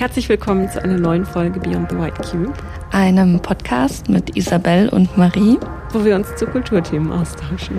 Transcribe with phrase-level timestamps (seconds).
[0.00, 2.54] Herzlich willkommen zu einer neuen Folge Beyond the White Cube,
[2.90, 5.58] einem Podcast mit Isabel und Marie,
[5.92, 7.78] wo wir uns zu Kulturthemen austauschen.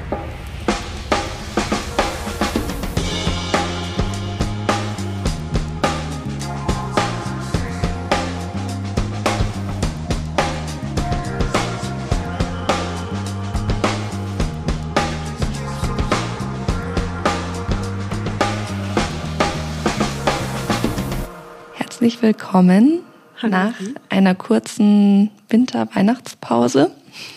[22.22, 23.00] Willkommen
[23.42, 23.52] Hallo.
[23.52, 23.74] nach
[24.10, 26.92] einer kurzen Winter-Weihnachtspause.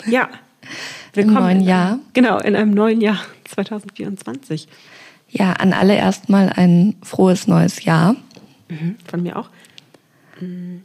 [0.05, 0.29] Ja,
[1.13, 1.99] willkommen im neuen Jahr.
[2.13, 4.67] genau, in einem neuen Jahr 2024.
[5.29, 8.15] Ja, an alle erstmal ein frohes neues Jahr.
[8.69, 9.49] Mhm, von mir auch.
[10.39, 10.77] Mm.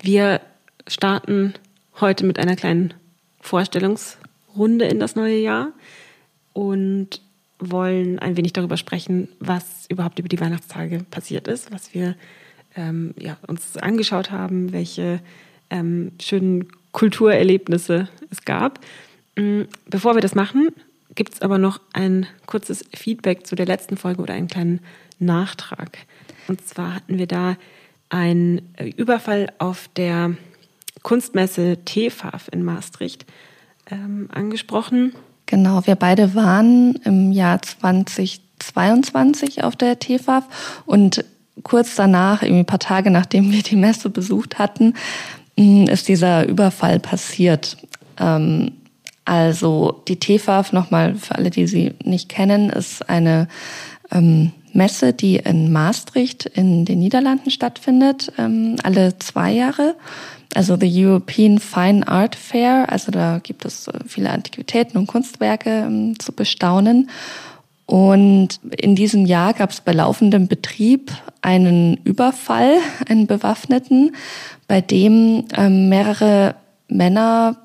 [0.00, 0.40] Wir
[0.88, 1.54] starten
[2.00, 2.94] heute mit einer kleinen
[3.40, 5.68] Vorstellungsrunde in das neue Jahr
[6.52, 7.20] und
[7.60, 12.16] wollen ein wenig darüber sprechen, was überhaupt über die Weihnachtstage passiert ist, was wir
[12.78, 15.20] ähm, ja, uns angeschaut haben, welche
[15.68, 18.78] ähm, schönen Kulturerlebnisse es gab.
[19.36, 20.68] Mm, bevor wir das machen,
[21.14, 24.80] gibt es aber noch ein kurzes Feedback zu der letzten Folge oder einen kleinen
[25.18, 25.98] Nachtrag.
[26.46, 27.56] Und zwar hatten wir da
[28.08, 28.62] einen
[28.96, 30.36] Überfall auf der
[31.02, 33.26] Kunstmesse TFAF in Maastricht
[33.90, 35.14] ähm, angesprochen.
[35.46, 41.24] Genau, wir beide waren im Jahr 2022 auf der TFAF und
[41.62, 44.94] kurz danach, irgendwie ein paar Tage nachdem wir die Messe besucht hatten,
[45.56, 47.76] mm, ist dieser Überfall passiert.
[48.18, 48.72] Ähm,
[49.24, 53.46] also die TFAF, nochmal für alle, die sie nicht kennen, ist eine
[54.10, 59.96] ähm, Messe, die in Maastricht in den Niederlanden stattfindet, ähm, alle zwei Jahre.
[60.54, 62.90] Also the European Fine Art Fair.
[62.90, 67.10] Also da gibt es äh, viele Antiquitäten und Kunstwerke zu bestaunen.
[67.88, 71.10] Und in diesem Jahr gab es bei laufendem Betrieb
[71.40, 72.76] einen Überfall,
[73.08, 74.14] einen bewaffneten,
[74.66, 76.54] bei dem ähm, mehrere
[76.88, 77.56] Männer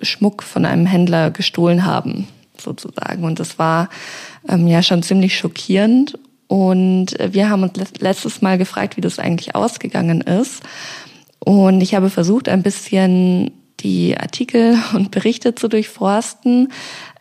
[0.00, 3.24] Schmuck von einem Händler gestohlen haben, sozusagen.
[3.24, 3.88] Und das war
[4.48, 6.16] ähm, ja schon ziemlich schockierend.
[6.46, 10.62] Und wir haben uns letztes Mal gefragt, wie das eigentlich ausgegangen ist.
[11.40, 13.50] Und ich habe versucht, ein bisschen
[13.80, 16.68] die Artikel und Berichte zu durchforsten.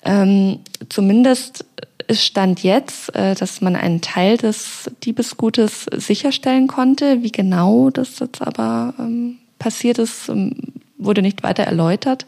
[0.04, 1.66] Ähm, zumindest
[2.08, 7.24] es stand jetzt, äh, dass man einen Teil des Diebesgutes sicherstellen konnte.
[7.24, 10.56] Wie genau das jetzt aber ähm, passiert ist, ähm,
[10.98, 12.26] wurde nicht weiter erläutert.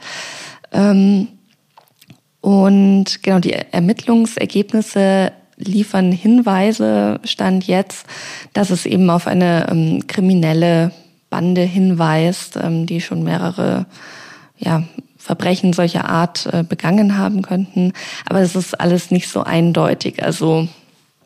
[0.72, 1.28] Ähm,
[2.41, 8.06] und genau die Ermittlungsergebnisse liefern Hinweise, stand jetzt,
[8.53, 10.91] dass es eben auf eine kriminelle
[11.29, 13.85] Bande hinweist, die schon mehrere
[14.57, 14.83] ja,
[15.23, 17.94] Verbrechen solcher Art äh, begangen haben könnten.
[18.25, 20.22] Aber es ist alles nicht so eindeutig.
[20.22, 20.67] Also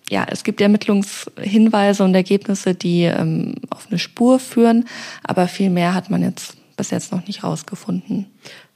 [0.08, 4.86] ja, es gibt Ermittlungshinweise und Ergebnisse, die ähm, auf eine Spur führen,
[5.24, 8.28] aber viel mehr hat man jetzt bis jetzt noch nicht rausgefunden.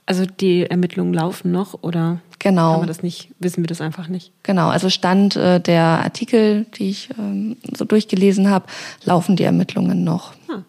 [0.07, 2.71] Also die Ermittlungen laufen noch oder genau.
[2.71, 4.31] kann man das nicht, wissen wir das einfach nicht?
[4.41, 8.65] Genau, also Stand äh, der Artikel, die ich ähm, so durchgelesen habe,
[9.03, 10.33] laufen die Ermittlungen noch.
[10.49, 10.63] Ah,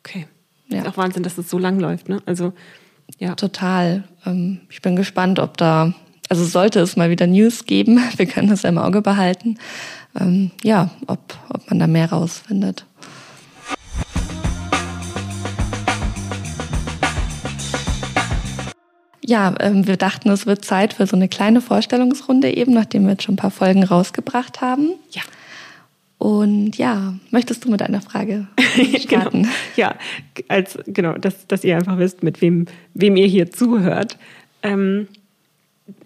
[0.00, 0.26] okay.
[0.68, 0.78] Ja.
[0.78, 2.22] Ist auch Wahnsinn, dass das so lang läuft, ne?
[2.24, 2.54] Also
[3.22, 3.36] ja.
[3.36, 4.02] Total.
[4.26, 5.92] Ähm, ich bin gespannt, ob da,
[6.28, 9.58] also sollte es mal wieder News geben, wir können das im Auge behalten,
[10.18, 12.84] ähm, ja, ob, ob man da mehr rausfindet.
[19.24, 23.12] Ja, ähm, wir dachten, es wird Zeit für so eine kleine Vorstellungsrunde eben, nachdem wir
[23.12, 24.94] jetzt schon ein paar Folgen rausgebracht haben.
[25.12, 25.22] Ja.
[26.22, 28.46] Und ja, möchtest du mit einer Frage
[28.76, 28.98] genau.
[29.00, 29.42] starten?
[29.42, 29.54] genau.
[29.74, 29.96] Ja,
[30.46, 34.18] als genau, dass, dass ihr einfach wisst, mit wem, wem ihr hier zuhört.
[34.62, 35.08] Ähm,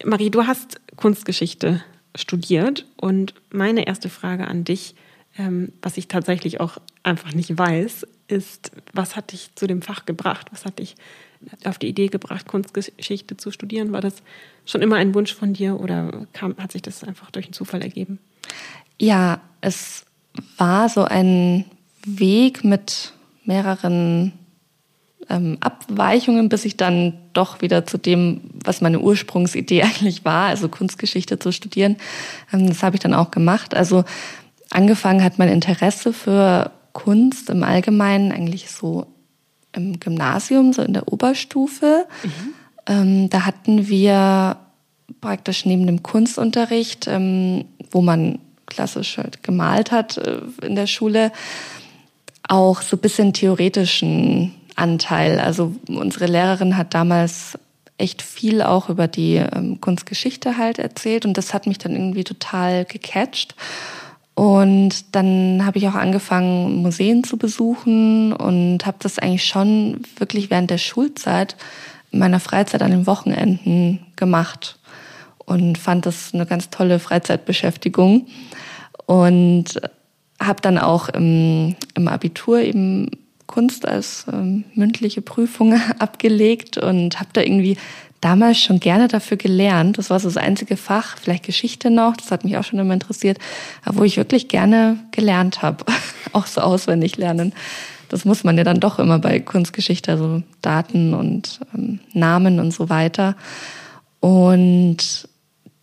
[0.06, 1.82] Marie, du hast Kunstgeschichte
[2.15, 4.94] studiert und meine erste Frage an dich,
[5.37, 10.06] ähm, was ich tatsächlich auch einfach nicht weiß, ist, was hat dich zu dem Fach
[10.06, 10.47] gebracht?
[10.50, 10.94] Was hat dich
[11.65, 13.93] auf die Idee gebracht, Kunstgeschichte zu studieren?
[13.93, 14.22] War das
[14.65, 17.83] schon immer ein Wunsch von dir oder kam, hat sich das einfach durch einen Zufall
[17.83, 18.19] ergeben?
[18.99, 20.05] Ja, es
[20.57, 21.65] war so ein
[22.05, 23.12] Weg mit
[23.45, 24.33] mehreren
[25.28, 30.69] ähm, Abweichungen, bis ich dann doch wieder zu dem, was meine Ursprungsidee eigentlich war, also
[30.69, 31.97] Kunstgeschichte zu studieren.
[32.53, 33.75] Ähm, das habe ich dann auch gemacht.
[33.75, 34.04] Also
[34.71, 39.07] angefangen hat mein Interesse für Kunst im Allgemeinen eigentlich so
[39.72, 42.07] im Gymnasium, so in der Oberstufe.
[42.22, 42.54] Mhm.
[42.87, 44.57] Ähm, da hatten wir
[45.21, 51.33] praktisch neben dem Kunstunterricht, ähm, wo man klassisch halt gemalt hat äh, in der Schule,
[52.48, 55.41] auch so ein bisschen theoretischen Anteil.
[55.41, 57.59] Also unsere Lehrerin hat damals
[57.98, 62.24] echt viel auch über die ähm, Kunstgeschichte halt erzählt und das hat mich dann irgendwie
[62.24, 63.54] total gecatcht.
[64.34, 70.51] Und dann habe ich auch angefangen, Museen zu besuchen und habe das eigentlich schon wirklich
[70.51, 71.57] während der Schulzeit
[72.10, 74.76] in meiner Freizeit an den Wochenenden gemacht
[75.47, 78.27] und fand das eine ganz tolle Freizeitbeschäftigung
[79.07, 79.81] und
[80.41, 83.10] habe dann auch im, im Abitur eben
[83.47, 87.77] Kunst als ähm, mündliche Prüfung abgelegt und habe da irgendwie
[88.21, 89.98] damals schon gerne dafür gelernt.
[89.98, 92.95] Das war so das einzige Fach, vielleicht Geschichte noch, das hat mich auch schon immer
[92.95, 93.39] interessiert,
[93.84, 95.84] wo ich wirklich gerne gelernt habe,
[96.33, 97.53] auch so auswendig lernen.
[98.09, 102.72] Das muss man ja dann doch immer bei Kunstgeschichte, also Daten und ähm, Namen und
[102.72, 103.37] so weiter.
[104.21, 105.28] Und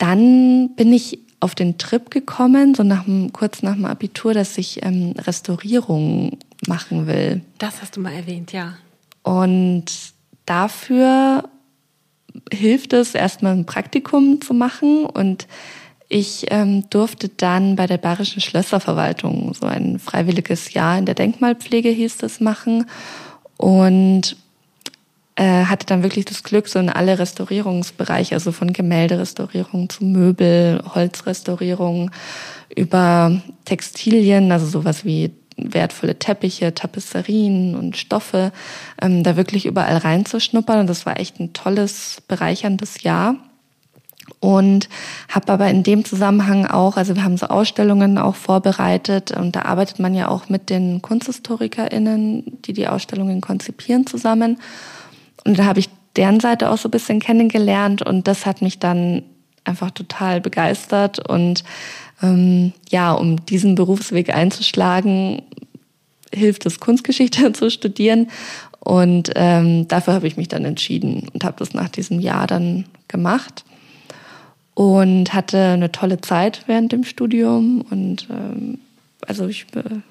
[0.04, 4.58] dann bin ich auf den Trip gekommen, so nach dem, kurz nach dem Abitur, dass
[4.58, 7.40] ich ähm, Restaurierung machen will.
[7.58, 8.74] Das hast du mal erwähnt, ja.
[9.24, 9.86] Und
[10.46, 11.48] dafür
[12.52, 15.06] hilft es, erstmal ein Praktikum zu machen.
[15.06, 15.48] Und
[16.10, 21.90] ich ähm, durfte dann bei der Bayerischen Schlösserverwaltung so ein freiwilliges Jahr in der Denkmalpflege
[21.90, 22.88] hieß das machen.
[23.56, 24.36] Und
[25.36, 30.84] äh, hatte dann wirklich das Glück, so in alle Restaurierungsbereiche, also von Gemälderestaurierung zu Möbel,
[30.94, 32.12] Holzrestaurierung,
[32.76, 38.52] über Textilien, also sowas wie wertvolle Teppiche, Tapisserien und Stoffe,
[39.02, 40.80] ähm, da wirklich überall reinzuschnuppern.
[40.80, 43.36] Und das war echt ein tolles, bereicherndes Jahr.
[44.40, 44.88] Und
[45.30, 49.64] habe aber in dem Zusammenhang auch, also wir haben so Ausstellungen auch vorbereitet und da
[49.64, 54.60] arbeitet man ja auch mit den KunsthistorikerInnen, die die Ausstellungen konzipieren zusammen.
[55.44, 58.80] Und da habe ich deren Seite auch so ein bisschen kennengelernt und das hat mich
[58.80, 59.24] dann
[59.66, 61.64] einfach total begeistert und
[62.22, 65.42] ähm, ja, um diesen Berufsweg einzuschlagen,
[66.34, 68.30] hilft es, Kunstgeschichte zu studieren.
[68.80, 72.86] Und ähm, dafür habe ich mich dann entschieden und habe das nach diesem Jahr dann
[73.08, 73.64] gemacht
[74.74, 77.86] und hatte eine tolle Zeit während dem Studium.
[77.90, 78.80] Und ähm,
[79.26, 80.02] also ich äh,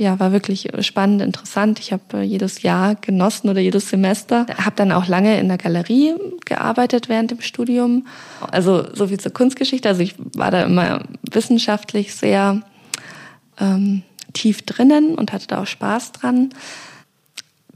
[0.00, 1.78] ja, war wirklich spannend, interessant.
[1.78, 4.46] Ich habe äh, jedes Jahr genossen oder jedes Semester.
[4.56, 6.14] Habe dann auch lange in der Galerie
[6.46, 8.06] gearbeitet während dem Studium.
[8.50, 9.88] Also so viel zur Kunstgeschichte.
[9.88, 12.62] Also ich war da immer wissenschaftlich sehr
[13.60, 14.02] ähm,
[14.32, 16.50] tief drinnen und hatte da auch Spaß dran.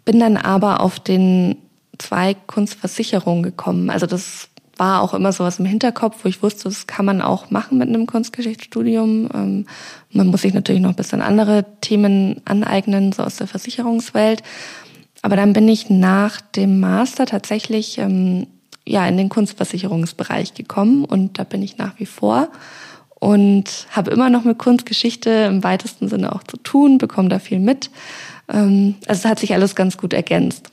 [0.05, 1.57] Bin dann aber auf den
[1.99, 3.91] zwei Kunstversicherungen gekommen.
[3.91, 7.51] Also das war auch immer sowas im Hinterkopf, wo ich wusste, das kann man auch
[7.51, 9.29] machen mit einem Kunstgeschichtsstudium.
[9.33, 9.67] Ähm,
[10.11, 14.43] man muss sich natürlich noch ein bisschen andere Themen aneignen, so aus der Versicherungswelt.
[15.23, 18.47] Aber dann bin ich nach dem Master tatsächlich ähm,
[18.87, 22.49] ja in den Kunstversicherungsbereich gekommen und da bin ich nach wie vor
[23.15, 27.59] und habe immer noch mit Kunstgeschichte im weitesten Sinne auch zu tun, bekomme da viel
[27.59, 27.91] mit.
[28.53, 30.71] Ähm, also es hat sich alles ganz gut ergänzt.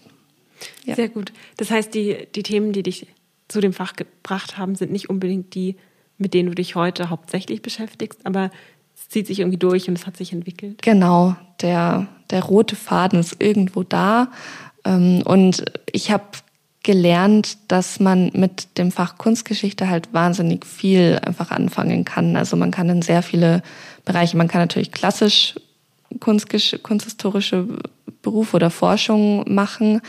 [0.86, 0.95] Ja.
[0.95, 1.31] Sehr gut.
[1.57, 3.07] Das heißt, die, die Themen, die dich
[3.51, 5.75] zu dem Fach gebracht haben, sind nicht unbedingt die,
[6.18, 8.51] mit denen du dich heute hauptsächlich beschäftigst, aber
[8.95, 10.81] es zieht sich irgendwie durch und es hat sich entwickelt.
[10.81, 14.31] Genau, der, der rote Faden ist irgendwo da.
[14.86, 16.25] Ähm, und ich habe
[16.83, 22.36] gelernt, dass man mit dem Fach Kunstgeschichte halt wahnsinnig viel einfach anfangen kann.
[22.36, 23.62] Also man kann in sehr viele
[24.03, 25.56] Bereiche, man kann natürlich klassisch
[26.19, 27.68] kunsthistorische
[28.21, 30.01] Berufe oder Forschung machen.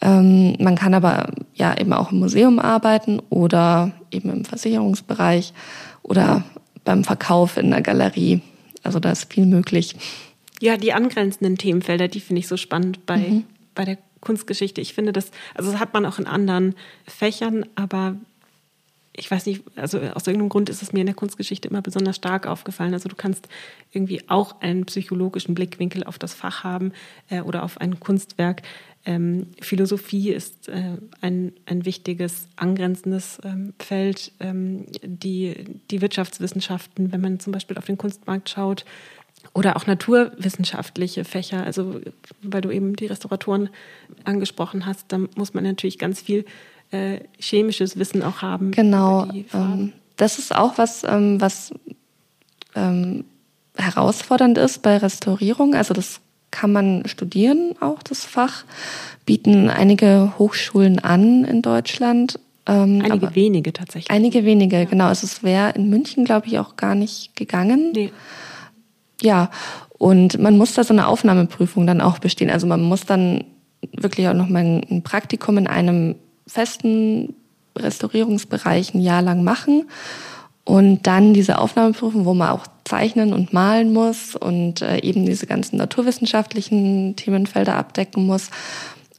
[0.00, 5.52] Ähm, man kann aber ja eben auch im Museum arbeiten oder eben im Versicherungsbereich
[6.02, 6.44] oder
[6.84, 8.40] beim Verkauf in der Galerie.
[8.82, 9.96] Also da ist viel möglich.
[10.60, 13.44] Ja, die angrenzenden Themenfelder, die finde ich so spannend bei, mhm.
[13.74, 14.80] bei der Kunstgeschichte.
[14.80, 16.74] Ich finde das, also das hat man auch in anderen
[17.06, 18.16] Fächern, aber
[19.16, 22.16] ich weiß nicht, also aus irgendeinem Grund ist es mir in der Kunstgeschichte immer besonders
[22.16, 22.94] stark aufgefallen.
[22.94, 23.48] Also du kannst
[23.92, 26.92] irgendwie auch einen psychologischen Blickwinkel auf das Fach haben
[27.30, 28.62] äh, oder auf ein Kunstwerk.
[29.04, 34.32] Ähm, Philosophie ist äh, ein, ein wichtiges angrenzendes ähm, Feld.
[34.40, 35.54] Ähm, die,
[35.90, 38.84] die Wirtschaftswissenschaften, wenn man zum Beispiel auf den Kunstmarkt schaut,
[39.52, 42.00] oder auch naturwissenschaftliche Fächer, also
[42.42, 43.70] weil du eben die Restauratoren
[44.24, 46.44] angesprochen hast, da muss man natürlich ganz viel
[46.90, 48.70] äh, chemisches Wissen auch haben.
[48.70, 49.28] Genau.
[49.52, 51.72] Ähm, das ist auch was, ähm, was
[52.74, 53.24] ähm,
[53.76, 55.74] herausfordernd ist bei Restaurierung.
[55.74, 58.64] Also das kann man studieren, auch das Fach,
[59.26, 62.38] bieten einige Hochschulen an in Deutschland.
[62.66, 64.10] Ähm, einige wenige tatsächlich.
[64.10, 64.84] Einige wenige, ja.
[64.84, 65.06] genau.
[65.06, 67.92] Also es wäre in München, glaube ich, auch gar nicht gegangen.
[67.94, 68.12] Nee.
[69.20, 69.50] Ja,
[69.98, 72.50] und man muss da so eine Aufnahmeprüfung dann auch bestehen.
[72.50, 73.44] Also man muss dann
[73.92, 76.16] wirklich auch noch mal ein Praktikum in einem
[76.46, 77.34] festen
[77.76, 79.84] Restaurierungsbereich ein Jahr lang machen
[80.64, 85.46] und dann diese Aufnahmeprüfung, wo man auch zeichnen und malen muss und äh, eben diese
[85.46, 88.50] ganzen naturwissenschaftlichen Themenfelder abdecken muss.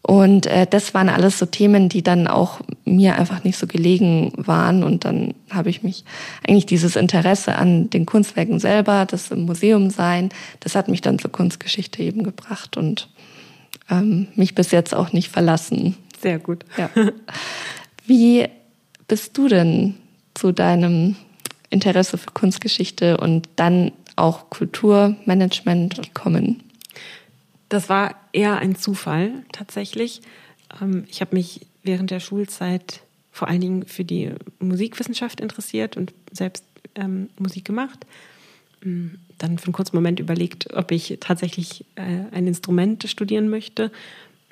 [0.02, 4.32] Und äh, das waren alles so Themen, die dann auch mir einfach nicht so gelegen
[4.38, 4.84] waren.
[4.84, 6.06] Und dann habe ich mich
[6.48, 10.30] eigentlich dieses Interesse an den Kunstwerken selber, das im Museum sein,
[10.62, 13.10] das hat mich dann zur Kunstgeschichte eben gebracht und
[13.90, 15.96] ähm, mich bis jetzt auch nicht verlassen.
[16.22, 16.66] Sehr gut.
[16.78, 16.90] Ja.
[18.06, 18.48] Wie
[19.08, 19.96] bist du denn
[20.34, 21.16] zu deinem
[21.70, 26.64] Interesse für Kunstgeschichte und dann auch Kulturmanagement gekommen?
[27.70, 30.22] Das war eher ein Zufall tatsächlich.
[30.82, 36.14] Ähm, ich habe mich während der Schulzeit vor allen Dingen für die Musikwissenschaft interessiert und
[36.32, 36.64] selbst
[36.96, 38.06] ähm, Musik gemacht.
[38.84, 39.08] Mm,
[39.38, 43.92] dann für einen kurzen Moment überlegt, ob ich tatsächlich äh, ein Instrument studieren möchte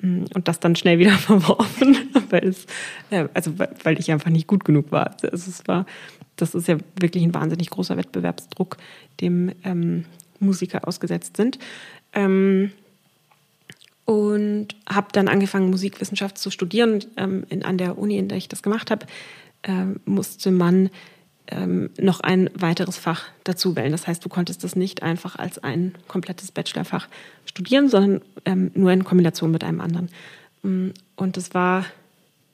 [0.02, 1.96] und das dann schnell wieder verworfen,
[2.30, 2.66] weil es,
[3.10, 5.16] äh, also weil ich einfach nicht gut genug war.
[5.22, 5.86] Also es war,
[6.36, 8.76] das ist ja wirklich ein wahnsinnig großer Wettbewerbsdruck,
[9.20, 10.04] dem ähm,
[10.38, 11.58] Musiker ausgesetzt sind.
[12.12, 12.72] Ähm,
[14.04, 17.04] und habe dann angefangen, Musikwissenschaft zu studieren.
[17.16, 19.06] Ähm, in, an der Uni, in der ich das gemacht habe,
[19.64, 20.90] ähm, musste man
[21.48, 23.92] ähm, noch ein weiteres Fach dazu wählen.
[23.92, 27.08] Das heißt, du konntest das nicht einfach als ein komplettes Bachelorfach
[27.44, 30.08] studieren, sondern ähm, nur in Kombination mit einem anderen.
[30.62, 31.84] Mm, und das war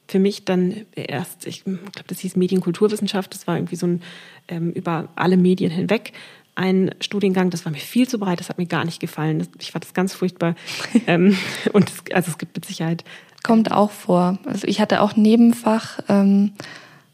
[0.08, 4.02] für mich dann erst, ich glaube, das hieß Medienkulturwissenschaft, das war irgendwie so ein
[4.48, 6.12] ähm, über alle Medien hinweg
[6.54, 9.38] ein Studiengang, das war mir viel zu breit, das hat mir gar nicht gefallen.
[9.38, 10.54] Das, ich fand das ganz furchtbar.
[11.06, 11.36] ähm,
[11.72, 13.04] und es, also es gibt mit Sicherheit.
[13.42, 14.38] Kommt auch vor.
[14.44, 16.52] Also ich hatte auch Nebenfach ähm,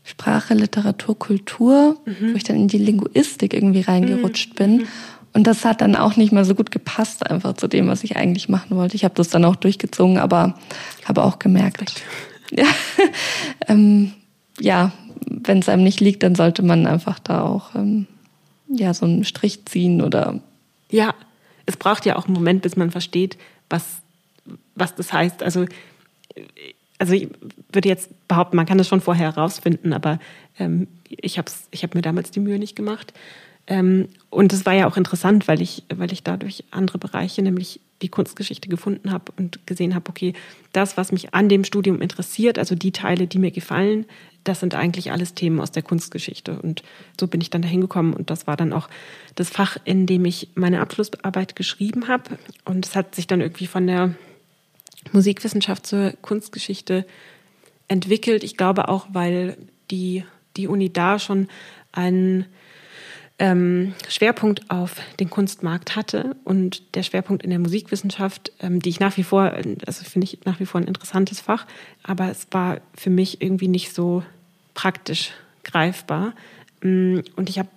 [0.09, 2.33] Sprache, Literatur, Kultur, mhm.
[2.33, 4.55] wo ich dann in die Linguistik irgendwie reingerutscht mhm.
[4.55, 4.87] bin.
[5.35, 8.17] Und das hat dann auch nicht mehr so gut gepasst, einfach zu dem, was ich
[8.17, 8.97] eigentlich machen wollte.
[8.97, 10.59] Ich habe das dann auch durchgezogen, aber
[11.05, 12.03] habe auch gemerkt.
[12.51, 12.65] Ja,
[13.67, 14.13] ähm,
[14.59, 14.93] ja
[15.27, 18.07] wenn es einem nicht liegt, dann sollte man einfach da auch ähm,
[18.69, 20.41] ja, so einen Strich ziehen oder.
[20.91, 21.15] Ja,
[21.67, 23.37] es braucht ja auch einen Moment, bis man versteht,
[23.69, 23.85] was,
[24.75, 25.43] was das heißt.
[25.43, 25.67] Also,
[26.99, 27.29] also ich
[27.73, 30.19] würde jetzt behaupten, man kann das schon vorher herausfinden, aber
[30.59, 33.13] ähm, ich habe ich hab mir damals die Mühe nicht gemacht.
[33.67, 37.81] Ähm, und es war ja auch interessant, weil ich, weil ich dadurch andere Bereiche, nämlich
[38.01, 40.33] die Kunstgeschichte gefunden habe und gesehen habe, okay,
[40.73, 44.07] das, was mich an dem Studium interessiert, also die Teile, die mir gefallen,
[44.45, 46.59] das sind eigentlich alles Themen aus der Kunstgeschichte.
[46.63, 46.83] Und
[47.21, 48.89] so bin ich dann dahin gekommen und das war dann auch
[49.35, 52.39] das Fach, in dem ich meine Abschlussarbeit geschrieben habe.
[52.65, 54.15] Und es hat sich dann irgendwie von der
[55.13, 57.07] Musikwissenschaft zur Kunstgeschichte
[57.89, 58.45] entwickelt.
[58.45, 59.57] Ich glaube auch, weil
[59.91, 60.25] die,
[60.57, 61.49] die Uni da schon
[61.93, 62.47] einen
[63.39, 69.01] ähm, Schwerpunkt auf den Kunstmarkt hatte und der Schwerpunkt in der Musikwissenschaft, ähm, die ich
[69.01, 69.53] nach wie vor,
[69.87, 71.67] also finde ich nach wie vor ein interessantes Fach,
[72.03, 74.25] aber es war für mich irgendwie nicht so
[74.75, 76.35] praktisch greifbar.
[76.83, 77.69] Mm, und ich habe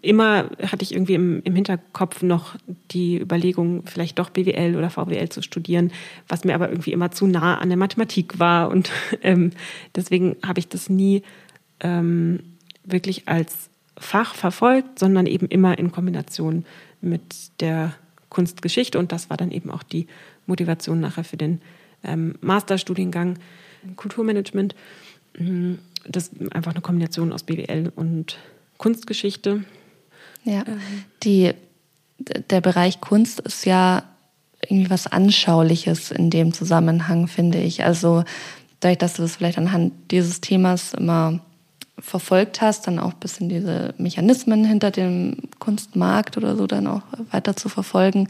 [0.00, 2.56] immer hatte ich irgendwie im, im, Hinterkopf noch
[2.90, 5.92] die Überlegung, vielleicht doch BWL oder VWL zu studieren,
[6.28, 8.70] was mir aber irgendwie immer zu nah an der Mathematik war.
[8.70, 8.90] Und
[9.22, 9.50] ähm,
[9.94, 11.22] deswegen habe ich das nie
[11.80, 12.40] ähm,
[12.84, 16.64] wirklich als Fach verfolgt, sondern eben immer in Kombination
[17.00, 17.94] mit der
[18.30, 18.98] Kunstgeschichte.
[18.98, 20.06] Und das war dann eben auch die
[20.46, 21.60] Motivation nachher für den
[22.02, 23.38] ähm, Masterstudiengang
[23.96, 24.74] Kulturmanagement.
[25.38, 25.78] Mhm.
[26.06, 28.38] Das ist einfach eine Kombination aus BWL und
[28.84, 29.64] Kunstgeschichte.
[30.44, 30.78] Ja, ähm.
[31.22, 31.54] die,
[32.18, 34.02] der Bereich Kunst ist ja
[34.60, 37.82] irgendwie was Anschauliches in dem Zusammenhang, finde ich.
[37.82, 38.24] Also
[38.80, 41.40] dadurch, dass du das vielleicht anhand dieses Themas immer
[41.98, 47.02] verfolgt hast, dann auch ein bisschen diese Mechanismen hinter dem Kunstmarkt oder so dann auch
[47.30, 48.28] weiter zu verfolgen.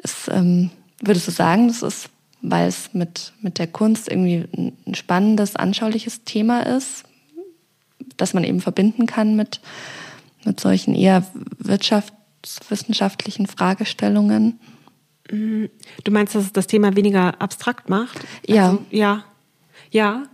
[0.00, 4.46] Ist, ähm, würdest du sagen, das ist, weil es mit, mit der Kunst irgendwie
[4.86, 7.02] ein spannendes, anschauliches Thema ist,
[8.18, 9.60] das man eben verbinden kann mit,
[10.44, 11.24] mit solchen eher
[11.58, 14.60] wirtschaftswissenschaftlichen Fragestellungen?
[15.30, 15.64] Mm,
[16.04, 18.18] du meinst, dass es das Thema weniger abstrakt macht?
[18.46, 18.70] Ja.
[18.70, 19.24] Also, ja.
[19.90, 20.24] Ja,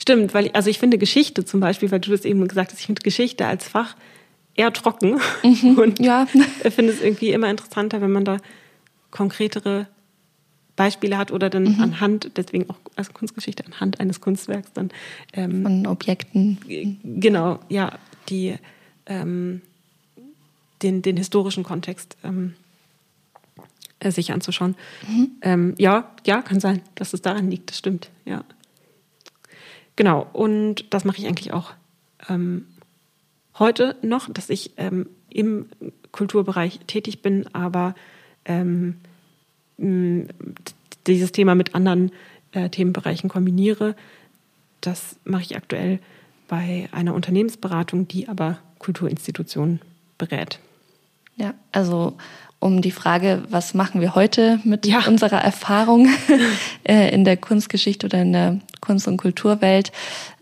[0.00, 2.86] Stimmt, weil also ich finde Geschichte zum Beispiel, weil du das eben gesagt hast, ich
[2.86, 3.96] finde Geschichte als Fach
[4.54, 6.26] eher trocken mhm, und ja.
[6.26, 8.38] finde es irgendwie immer interessanter, wenn man da
[9.10, 9.88] konkretere
[10.80, 11.80] Beispiele hat oder dann mhm.
[11.82, 14.88] anhand, deswegen auch als Kunstgeschichte anhand eines Kunstwerks dann
[15.34, 16.56] ähm, von Objekten.
[17.04, 17.98] Genau, ja,
[18.30, 18.54] die
[19.04, 19.60] ähm,
[20.80, 22.54] den, den historischen Kontext ähm,
[23.98, 24.74] äh, sich anzuschauen.
[25.06, 25.30] Mhm.
[25.42, 28.42] Ähm, ja, ja, kann sein, dass es daran liegt, das stimmt, ja.
[29.96, 31.74] Genau, und das mache ich eigentlich auch
[32.30, 32.64] ähm,
[33.58, 35.66] heute noch, dass ich ähm, im
[36.10, 37.94] Kulturbereich tätig bin, aber
[38.46, 38.96] ähm,
[41.06, 42.12] dieses Thema mit anderen
[42.52, 43.94] äh, Themenbereichen kombiniere.
[44.80, 45.98] Das mache ich aktuell
[46.48, 49.80] bei einer Unternehmensberatung, die aber Kulturinstitutionen
[50.18, 50.58] berät.
[51.36, 52.16] Ja, also
[52.58, 55.06] um die Frage, was machen wir heute mit ja.
[55.06, 56.08] unserer Erfahrung
[56.84, 59.92] äh, in der Kunstgeschichte oder in der Kunst- und Kulturwelt.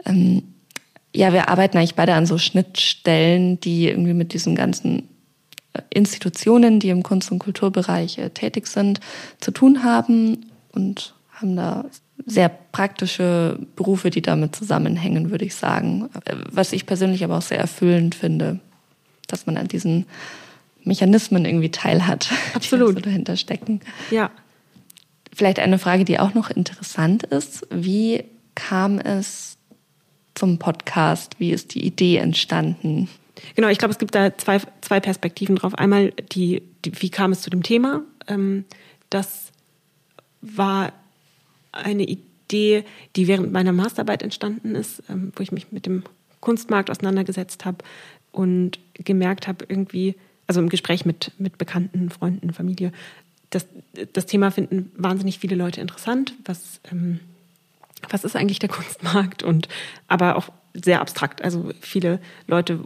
[0.05, 0.43] Ähm,
[1.15, 5.09] ja, wir arbeiten eigentlich beide an so Schnittstellen, die irgendwie mit diesen ganzen
[5.91, 9.01] Institutionen, die im Kunst- und Kulturbereich äh, tätig sind,
[9.41, 11.85] zu tun haben und haben da
[12.27, 16.11] sehr praktische Berufe, die damit zusammenhängen, würde ich sagen.
[16.51, 18.59] Was ich persönlich aber auch sehr erfüllend finde,
[19.29, 20.07] dass man an diesen
[20.85, 22.91] Mechanismen irgendwie teilhat, Absolut.
[22.91, 23.81] die so dahinter stecken.
[24.11, 24.31] Ja.
[25.33, 27.67] Vielleicht eine Frage, die auch noch interessant ist.
[27.71, 29.57] Wie kam es
[30.35, 31.37] zum Podcast?
[31.39, 33.09] Wie ist die Idee entstanden?
[33.55, 35.75] Genau, ich glaube, es gibt da zwei, zwei Perspektiven drauf.
[35.75, 38.03] Einmal die, die wie kam es zu dem Thema?
[38.27, 38.65] Ähm,
[39.11, 39.53] das
[40.41, 40.93] war
[41.73, 42.85] eine Idee,
[43.17, 46.05] die während meiner Masterarbeit entstanden ist, ähm, wo ich mich mit dem
[46.41, 47.79] Kunstmarkt auseinandergesetzt habe
[48.33, 50.15] und gemerkt habe, irgendwie,
[50.47, 52.93] also im Gespräch mit, mit Bekannten, Freunden, Familie,
[53.51, 53.67] das,
[54.13, 56.35] das Thema finden wahnsinnig viele Leute interessant.
[56.45, 57.21] Was, ähm,
[58.11, 59.43] was ist eigentlich der Kunstmarkt?
[59.43, 59.69] Und
[60.07, 61.43] aber auch sehr abstrakt.
[61.43, 62.85] Also viele Leute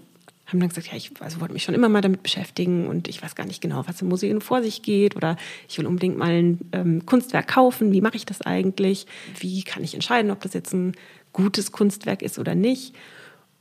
[0.53, 3.23] haben dann gesagt, ja, ich also wollte mich schon immer mal damit beschäftigen und ich
[3.23, 5.37] weiß gar nicht genau, was im Museum vor sich geht oder
[5.69, 7.93] ich will unbedingt mal ein ähm, Kunstwerk kaufen.
[7.93, 9.07] Wie mache ich das eigentlich?
[9.39, 10.93] Wie kann ich entscheiden, ob das jetzt ein
[11.33, 12.95] gutes Kunstwerk ist oder nicht?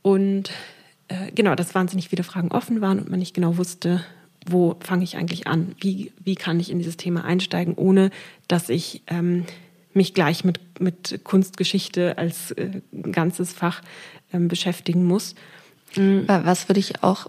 [0.02, 0.50] Und
[1.08, 4.04] äh, genau, dass wahnsinnig viele Fragen offen waren und man nicht genau wusste,
[4.46, 5.74] wo fange ich eigentlich an?
[5.80, 8.10] Wie, wie kann ich in dieses Thema einsteigen, ohne
[8.48, 9.44] dass ich ähm,
[9.94, 12.80] mich gleich mit, mit Kunstgeschichte als äh,
[13.12, 13.82] ganzes Fach
[14.32, 15.34] ähm, beschäftigen muss.
[15.96, 16.24] Mhm.
[16.26, 17.28] Was würde ich auch,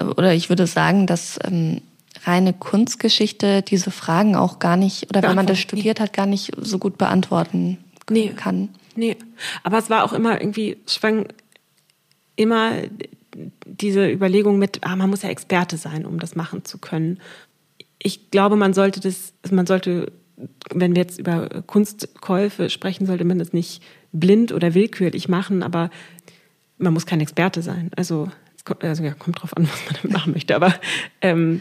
[0.00, 1.82] oder ich würde sagen, dass ähm,
[2.24, 6.52] reine Kunstgeschichte diese Fragen auch gar nicht, oder wenn man das studiert hat, gar nicht
[6.60, 7.78] so gut beantworten
[8.10, 8.30] nee.
[8.30, 8.68] kann.
[8.96, 9.16] Nee,
[9.62, 11.28] aber es war auch immer irgendwie, schwang
[12.36, 12.72] immer
[13.66, 17.20] diese Überlegung mit, ah, man muss ja Experte sein, um das machen zu können.
[17.98, 20.12] Ich glaube, man sollte das, man sollte,
[20.74, 25.90] wenn wir jetzt über Kunstkäufe sprechen, sollte man das nicht blind oder willkürlich machen, aber
[26.80, 27.90] man muss kein Experte sein.
[27.96, 28.28] Also,
[28.64, 30.56] kommt, also ja, kommt drauf an, was man damit machen möchte.
[30.56, 30.74] Aber
[31.20, 31.60] ähm,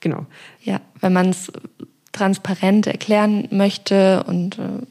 [0.00, 0.26] genau.
[0.62, 1.52] Ja, wenn man es
[2.12, 4.82] transparent erklären möchte und äh,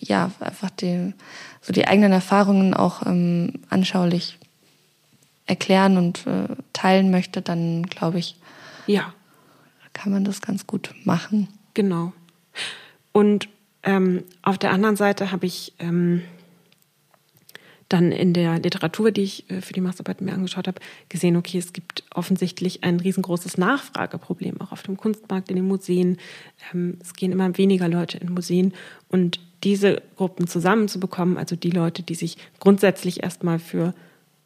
[0.00, 1.12] ja, einfach die,
[1.60, 4.38] so die eigenen Erfahrungen auch ähm, anschaulich
[5.46, 8.36] erklären und äh, teilen möchte, dann glaube ich,
[8.86, 9.12] ja,
[9.92, 11.48] kann man das ganz gut machen.
[11.74, 12.12] Genau.
[13.12, 13.48] Und
[13.82, 16.22] ähm, auf der anderen Seite habe ich ähm,
[17.88, 21.58] dann in der Literatur, die ich äh, für die Masterarbeit mir angeschaut habe, gesehen, okay,
[21.58, 26.18] es gibt offensichtlich ein riesengroßes Nachfrageproblem auch auf dem Kunstmarkt, in den Museen.
[26.72, 28.72] Ähm, es gehen immer weniger Leute in Museen
[29.08, 33.94] und diese Gruppen zusammenzubekommen, also die Leute, die sich grundsätzlich erstmal für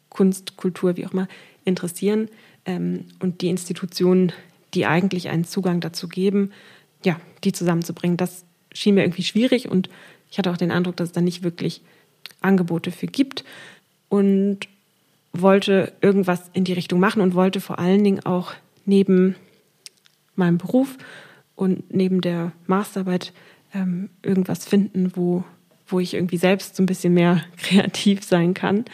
[0.09, 1.27] Kunst, Kultur, wie auch immer,
[1.65, 2.29] interessieren
[2.65, 4.31] ähm, und die Institutionen,
[4.73, 6.51] die eigentlich einen Zugang dazu geben,
[7.03, 9.89] ja, die zusammenzubringen, das schien mir irgendwie schwierig und
[10.31, 11.81] ich hatte auch den Eindruck, dass es da nicht wirklich
[12.41, 13.43] Angebote für gibt
[14.09, 14.59] und
[15.33, 18.53] wollte irgendwas in die Richtung machen und wollte vor allen Dingen auch
[18.85, 19.35] neben
[20.35, 20.97] meinem Beruf
[21.55, 23.33] und neben der Masterarbeit
[23.73, 25.43] ähm, irgendwas finden, wo,
[25.87, 28.85] wo ich irgendwie selbst so ein bisschen mehr kreativ sein kann.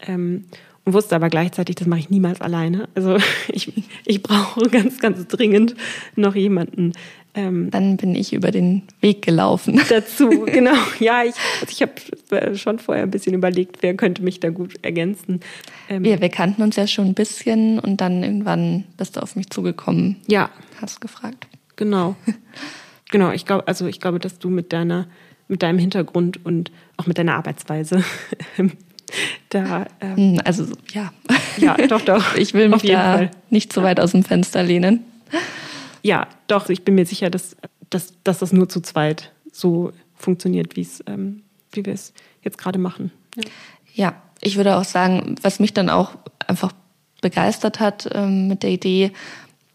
[0.00, 0.44] Ähm,
[0.84, 2.88] und wusste aber gleichzeitig, das mache ich niemals alleine.
[2.94, 3.72] Also ich,
[4.04, 5.74] ich brauche ganz, ganz dringend
[6.16, 6.92] noch jemanden,
[7.34, 9.80] ähm, Dann bin ich über den Weg gelaufen.
[9.88, 10.76] Dazu, genau.
[10.98, 14.74] Ja, ich, also ich habe schon vorher ein bisschen überlegt, wer könnte mich da gut
[14.82, 15.40] ergänzen.
[15.88, 19.36] Ähm, wir, wir kannten uns ja schon ein bisschen und dann irgendwann bist du auf
[19.36, 20.16] mich zugekommen.
[20.26, 20.50] Ja.
[20.80, 21.46] Hast gefragt.
[21.76, 22.16] Genau.
[23.10, 25.06] genau, ich glaube, also ich glaube, dass du mit deiner,
[25.48, 28.04] mit deinem Hintergrund und auch mit deiner Arbeitsweise
[29.50, 29.86] da.
[30.00, 31.12] Ähm, hm, also ja.
[31.58, 32.34] Ja, doch, doch.
[32.36, 35.04] Ich will mich da nicht zu weit aus dem Fenster lehnen.
[36.08, 37.54] Ja, doch, ich bin mir sicher, dass,
[37.90, 40.72] dass, dass das nur zu zweit so funktioniert,
[41.06, 41.42] ähm,
[41.72, 43.12] wie wir es jetzt gerade machen.
[43.36, 43.42] Ja.
[43.92, 44.22] ja.
[44.40, 46.12] ich würde auch sagen, was mich dann auch
[46.46, 46.72] einfach
[47.20, 49.12] begeistert hat ähm, mit der Idee,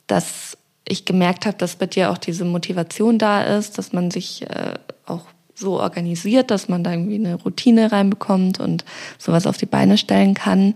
[0.08, 4.41] dass ich gemerkt habe, dass bei dir auch diese Motivation da ist, dass man sich
[4.50, 4.74] äh,
[5.06, 8.86] auch so organisiert, dass man da irgendwie eine Routine reinbekommt und
[9.19, 10.74] sowas auf die Beine stellen kann.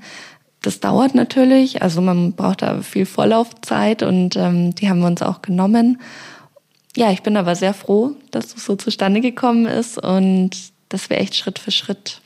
[0.62, 5.22] Das dauert natürlich, also man braucht da viel Vorlaufzeit und ähm, die haben wir uns
[5.22, 6.02] auch genommen.
[6.96, 10.52] Ja, ich bin aber sehr froh, dass es so zustande gekommen ist und
[10.90, 12.22] dass wir echt Schritt für Schritt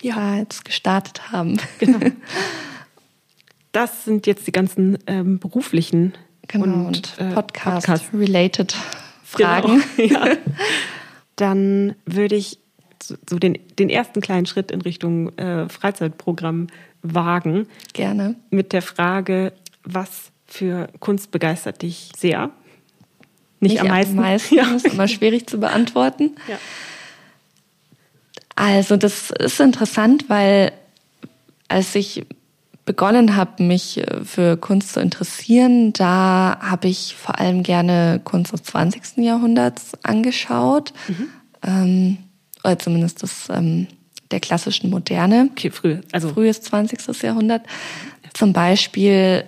[0.00, 0.36] ja.
[0.36, 1.58] jetzt gestartet haben.
[1.78, 1.98] Genau.
[3.72, 6.14] Das sind jetzt die ganzen ähm, beruflichen
[6.48, 8.74] genau, und, und äh, Podcast-related
[9.22, 9.84] Fragen.
[9.96, 10.36] Genau, ja.
[11.36, 12.58] Dann würde ich
[13.02, 16.68] so den, den ersten kleinen Schritt in Richtung äh, Freizeitprogramm
[17.14, 17.66] wagen.
[17.92, 18.36] Gerne.
[18.50, 19.52] Mit der Frage,
[19.84, 22.50] was für Kunst begeistert dich sehr?
[23.60, 24.18] Nicht, nicht am meisten.
[24.18, 24.74] Am meisten ja.
[24.74, 26.36] ist immer schwierig zu beantworten.
[26.48, 26.58] Ja.
[28.54, 30.72] Also das ist interessant, weil
[31.68, 32.26] als ich
[32.84, 38.52] begonnen habe, mich äh, für Kunst zu interessieren, da habe ich vor allem gerne Kunst
[38.52, 39.18] des 20.
[39.18, 40.92] Jahrhunderts angeschaut.
[41.06, 41.28] Mhm.
[41.62, 42.18] Ähm,
[42.64, 43.86] oder zumindest das ähm,
[44.30, 45.48] der klassischen Moderne.
[45.52, 47.22] Okay, früh, also frühes 20.
[47.22, 47.62] Jahrhundert.
[48.34, 49.44] Zum Beispiel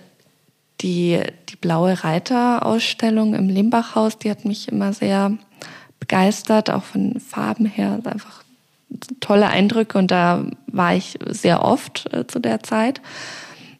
[0.81, 5.37] die, die Blaue Reiter-Ausstellung im Lembachhaus, die hat mich immer sehr
[5.99, 8.43] begeistert, auch von Farben her, einfach
[9.19, 13.01] tolle Eindrücke und da war ich sehr oft äh, zu der Zeit.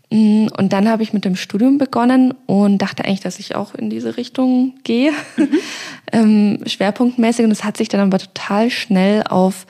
[0.09, 3.73] Mm, und dann habe ich mit dem Studium begonnen und dachte eigentlich, dass ich auch
[3.75, 5.49] in diese Richtung gehe, mhm.
[6.11, 7.45] ähm, schwerpunktmäßig.
[7.45, 9.65] Und es hat sich dann aber total schnell auf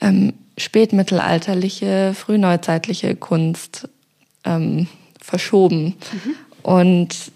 [0.00, 3.88] ähm, spätmittelalterliche, frühneuzeitliche Kunst
[4.44, 4.86] ähm,
[5.20, 5.96] verschoben.
[6.12, 6.34] Mhm.
[6.62, 7.32] Und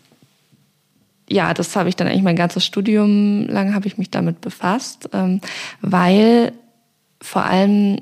[1.29, 5.09] ja, das habe ich dann eigentlich mein ganzes Studium lang habe ich mich damit befasst,
[5.13, 5.41] ähm,
[5.81, 6.53] weil
[7.23, 7.99] vor allem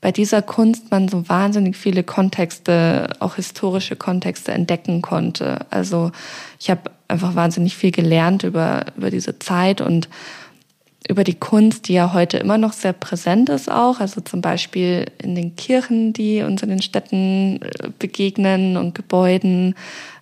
[0.00, 5.66] bei dieser Kunst man so wahnsinnig viele Kontexte, auch historische Kontexte entdecken konnte.
[5.70, 6.12] Also
[6.60, 10.10] ich habe einfach wahnsinnig viel gelernt über, über diese Zeit und
[11.08, 14.00] über die Kunst, die ja heute immer noch sehr präsent ist auch.
[14.00, 19.74] Also zum Beispiel in den Kirchen, die uns in den Städten äh, begegnen und Gebäuden.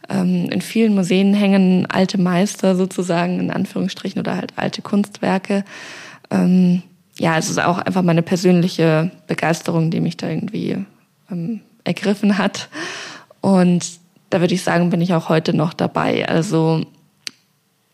[0.09, 5.65] Ähm, in vielen Museen hängen alte Meister sozusagen in Anführungsstrichen oder halt alte Kunstwerke.
[6.31, 6.83] Ähm,
[7.19, 10.85] ja, es ist auch einfach meine persönliche Begeisterung, die mich da irgendwie
[11.31, 12.69] ähm, ergriffen hat.
[13.41, 16.29] Und da würde ich sagen, bin ich auch heute noch dabei.
[16.29, 16.85] Also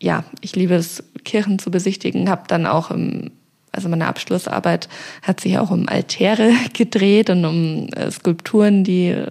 [0.01, 3.31] ja, ich liebe es, Kirchen zu besichtigen, habe dann auch im,
[3.71, 4.89] also meine Abschlussarbeit
[5.21, 9.29] hat sich auch um Altäre gedreht und um äh, Skulpturen, die äh,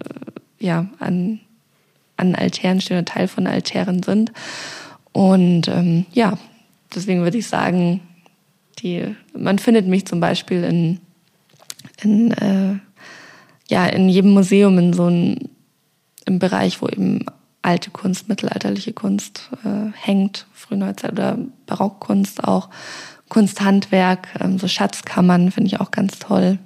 [0.59, 1.41] ja an,
[2.15, 4.31] an Altären stehen, Teil von Altären sind.
[5.11, 6.37] Und ähm, ja,
[6.95, 7.99] deswegen würde ich sagen,
[8.79, 10.99] die, man findet mich zum Beispiel in,
[12.01, 12.75] in, äh,
[13.67, 15.49] ja, in jedem Museum in so einem
[16.39, 17.25] Bereich, wo eben
[17.61, 22.69] alte Kunst, mittelalterliche Kunst äh, hängt, Frühneuzeit oder Barockkunst auch,
[23.27, 26.57] Kunsthandwerk, ähm, so Schatzkammern finde ich auch ganz toll.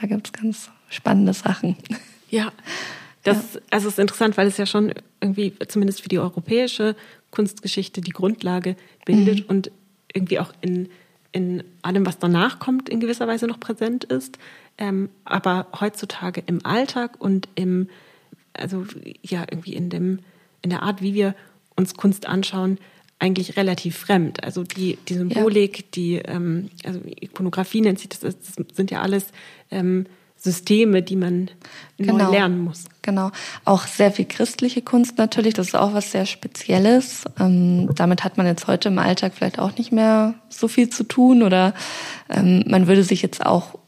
[0.00, 1.76] Da gibt es ganz spannende Sachen.
[2.28, 2.52] Ja,
[3.22, 3.60] das ja.
[3.70, 6.96] also ist interessant, weil es ja schon irgendwie zumindest für die europäische
[7.30, 9.46] Kunstgeschichte die Grundlage bildet mhm.
[9.46, 9.70] und
[10.12, 10.88] irgendwie auch in
[11.36, 14.38] in allem, was danach kommt, in gewisser Weise noch präsent ist.
[14.78, 17.90] Ähm, aber heutzutage im Alltag und im,
[18.58, 18.84] also
[19.22, 20.20] ja, irgendwie in dem,
[20.62, 21.34] in der Art, wie wir
[21.76, 22.78] uns Kunst anschauen,
[23.18, 24.44] eigentlich relativ fremd.
[24.44, 25.84] Also die, die Symbolik, ja.
[25.94, 28.36] die ähm, also Ikonografie nennt sich das, das
[28.74, 29.28] sind ja alles
[29.70, 31.50] ähm, Systeme, die man
[31.96, 32.30] genau.
[32.30, 32.84] lernen muss.
[33.02, 33.30] Genau.
[33.64, 35.54] Auch sehr viel christliche Kunst natürlich.
[35.54, 37.24] Das ist auch was sehr Spezielles.
[37.40, 41.04] Ähm, damit hat man jetzt heute im Alltag vielleicht auch nicht mehr so viel zu
[41.04, 41.74] tun oder
[42.28, 43.78] ähm, man würde sich jetzt auch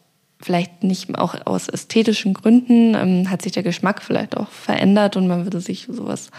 [0.40, 5.26] vielleicht nicht auch aus ästhetischen Gründen ähm, hat sich der Geschmack vielleicht auch verändert und
[5.26, 6.30] man würde sich sowas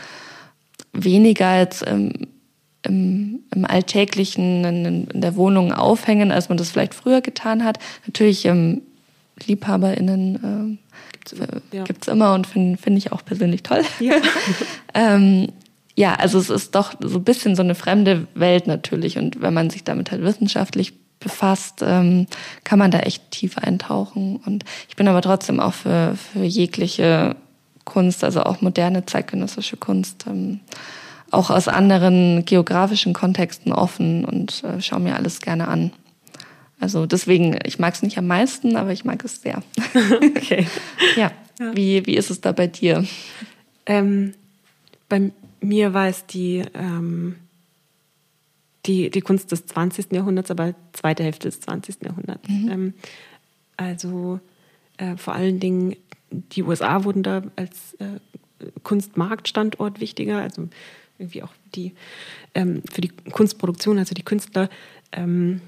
[0.93, 2.27] weniger als ähm,
[2.83, 7.77] im, im Alltäglichen in, in, der Wohnung aufhängen, als man das vielleicht früher getan hat.
[8.07, 8.81] Natürlich ähm,
[9.45, 10.79] LiebhaberInnen
[11.33, 11.83] äh, ja.
[11.83, 13.83] gibt's immer und finde find ich auch persönlich toll.
[13.99, 14.15] Ja.
[14.93, 15.49] ähm,
[15.95, 19.53] ja, also es ist doch so ein bisschen so eine fremde Welt natürlich und wenn
[19.53, 22.27] man sich damit halt wissenschaftlich befasst, ähm,
[22.63, 24.37] kann man da echt tief eintauchen.
[24.37, 27.35] Und ich bin aber trotzdem auch für, für jegliche
[27.85, 30.59] Kunst, also auch moderne zeitgenössische Kunst, ähm,
[31.31, 35.91] auch aus anderen geografischen Kontexten offen und äh, schaue mir alles gerne an.
[36.79, 39.61] Also deswegen, ich mag es nicht am meisten, aber ich mag es sehr.
[40.37, 40.65] Okay.
[41.15, 41.31] ja.
[41.59, 41.75] ja.
[41.75, 43.05] Wie, wie ist es da bei dir?
[43.85, 44.33] Ähm,
[45.09, 47.35] bei mir war es die, ähm,
[48.85, 50.11] die, die Kunst des 20.
[50.11, 52.03] Jahrhunderts, aber zweite Hälfte des 20.
[52.03, 52.47] Jahrhunderts.
[52.47, 52.69] Mhm.
[52.71, 52.93] Ähm,
[53.77, 54.39] also
[54.97, 55.95] äh, vor allen Dingen
[56.31, 58.19] die USA wurden da als äh,
[58.83, 60.67] Kunstmarktstandort wichtiger, also
[61.17, 61.93] irgendwie auch die
[62.55, 64.69] ähm, für die Kunstproduktion, also die Künstler
[65.11, 65.61] ähm,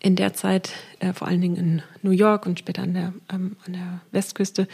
[0.00, 3.56] in der Zeit, äh, vor allen Dingen in New York und später an der, ähm,
[3.66, 4.68] an der Westküste,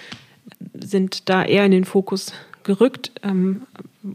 [0.74, 2.32] sind da eher in den Fokus
[2.64, 3.62] gerückt, ähm,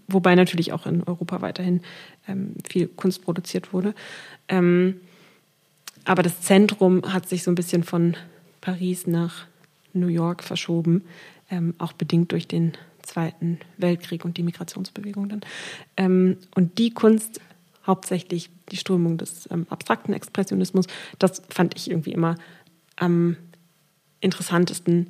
[0.07, 1.81] wobei natürlich auch in Europa weiterhin
[2.27, 3.93] ähm, viel Kunst produziert wurde.
[4.47, 4.99] Ähm,
[6.05, 8.15] aber das Zentrum hat sich so ein bisschen von
[8.61, 9.47] Paris nach
[9.93, 11.03] New York verschoben,
[11.49, 15.41] ähm, auch bedingt durch den Zweiten Weltkrieg und die Migrationsbewegung dann.
[15.97, 17.39] Ähm, und die Kunst
[17.85, 20.87] hauptsächlich die Strömung des ähm, abstrakten Expressionismus.
[21.19, 22.35] Das fand ich irgendwie immer
[22.95, 23.37] am
[24.21, 25.07] interessantesten,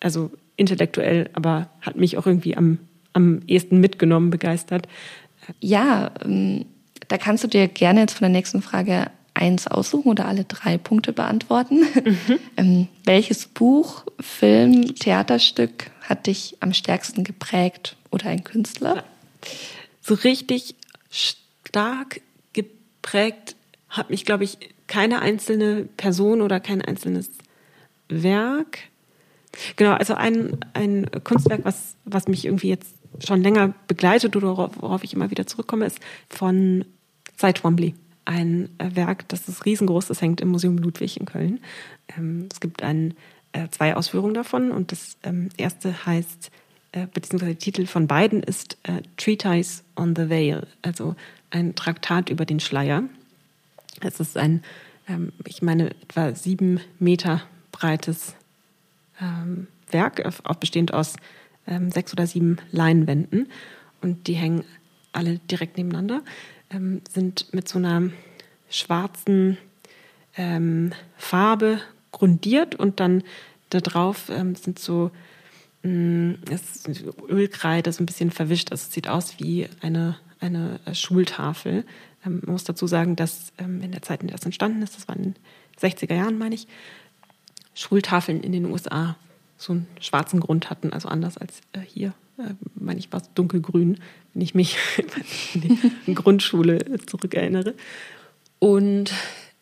[0.00, 2.78] also intellektuell, aber hat mich auch irgendwie am,
[3.16, 4.86] am ehesten mitgenommen, begeistert.
[5.60, 6.66] Ja, ähm,
[7.08, 10.78] da kannst du dir gerne jetzt von der nächsten Frage eins aussuchen oder alle drei
[10.78, 11.80] Punkte beantworten.
[11.80, 12.38] Mhm.
[12.56, 19.04] ähm, welches Buch, Film, Theaterstück hat dich am stärksten geprägt oder ein Künstler?
[20.00, 20.74] So richtig
[21.10, 22.20] stark
[22.52, 23.56] geprägt
[23.88, 27.30] hat mich, glaube ich, keine einzelne Person oder kein einzelnes
[28.08, 28.78] Werk.
[29.76, 35.04] Genau, also ein, ein Kunstwerk, was, was mich irgendwie jetzt schon länger begleitet oder worauf
[35.04, 36.84] ich immer wieder zurückkomme, ist von
[37.38, 37.94] Cy Twombly.
[38.24, 41.60] Ein Werk, das ist riesengroß, das hängt im Museum Ludwig in Köln.
[42.16, 43.14] Ähm, es gibt ein,
[43.52, 46.50] äh, zwei Ausführungen davon und das ähm, erste heißt,
[46.92, 51.14] äh, beziehungsweise der Titel von beiden ist äh, Treatise on the Veil, also
[51.50, 53.04] ein Traktat über den Schleier.
[54.00, 54.64] Es ist ein,
[55.08, 58.34] ähm, ich meine, etwa sieben Meter breites
[59.90, 60.22] Werk,
[60.60, 61.14] bestehend aus
[61.66, 63.48] ähm, sechs oder sieben Leinwänden.
[64.00, 64.64] Und die hängen
[65.12, 66.22] alle direkt nebeneinander,
[66.70, 68.10] ähm, sind mit so einer
[68.68, 69.56] schwarzen
[70.36, 71.80] ähm, Farbe
[72.12, 73.22] grundiert und dann
[73.70, 75.10] da drauf ähm, sind so
[75.82, 78.70] mh, es ist Ölkreide, so ein bisschen verwischt.
[78.72, 81.84] Also es sieht aus wie eine, eine Schultafel.
[82.24, 84.96] Ähm, man muss dazu sagen, dass ähm, in der Zeit, in der das entstanden ist,
[84.96, 85.34] das war in den
[85.80, 86.66] 60er Jahren, meine ich,
[87.74, 89.16] Schultafeln in den USA
[89.56, 92.14] so einen schwarzen Grund hatten, also anders als äh, hier.
[92.38, 93.98] Äh, meine ich, war dunkelgrün,
[94.34, 94.76] wenn ich mich
[95.54, 97.74] in die Grundschule zurückerinnere.
[98.58, 99.12] Und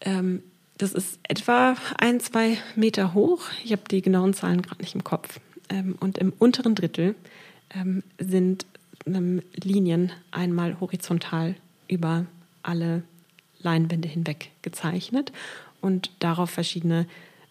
[0.01, 0.43] ähm,
[0.79, 3.43] das ist etwa ein, zwei Meter hoch.
[3.65, 5.41] Ich habe die genauen Zahlen gerade nicht im Kopf.
[5.69, 7.15] Ähm, und im unteren Drittel
[7.75, 8.67] ähm, sind
[9.07, 11.55] ähm, Linien einmal horizontal
[11.89, 12.27] über
[12.63, 13.03] alle
[13.61, 15.33] Leinwände hinweg gezeichnet
[15.81, 17.07] und darauf verschiedene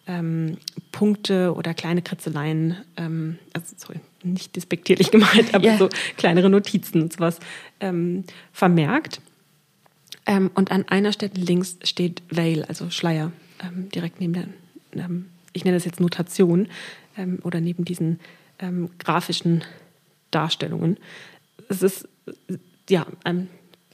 [0.06, 0.58] ähm,
[0.92, 5.78] Punkte oder kleine Kritzeleien, ähm, also sorry, nicht despektierlich gemeint, aber yeah.
[5.78, 7.38] so kleinere Notizen und sowas
[7.80, 9.20] ähm, vermerkt.
[10.26, 14.46] Ähm, und an einer Stelle links steht Veil, also Schleier, ähm, direkt neben der,
[14.94, 16.68] ähm, ich nenne das jetzt Notation
[17.44, 18.18] oder neben diesen
[18.98, 19.62] grafischen
[20.32, 20.96] Darstellungen.
[21.68, 22.08] Es ist
[22.90, 23.06] ja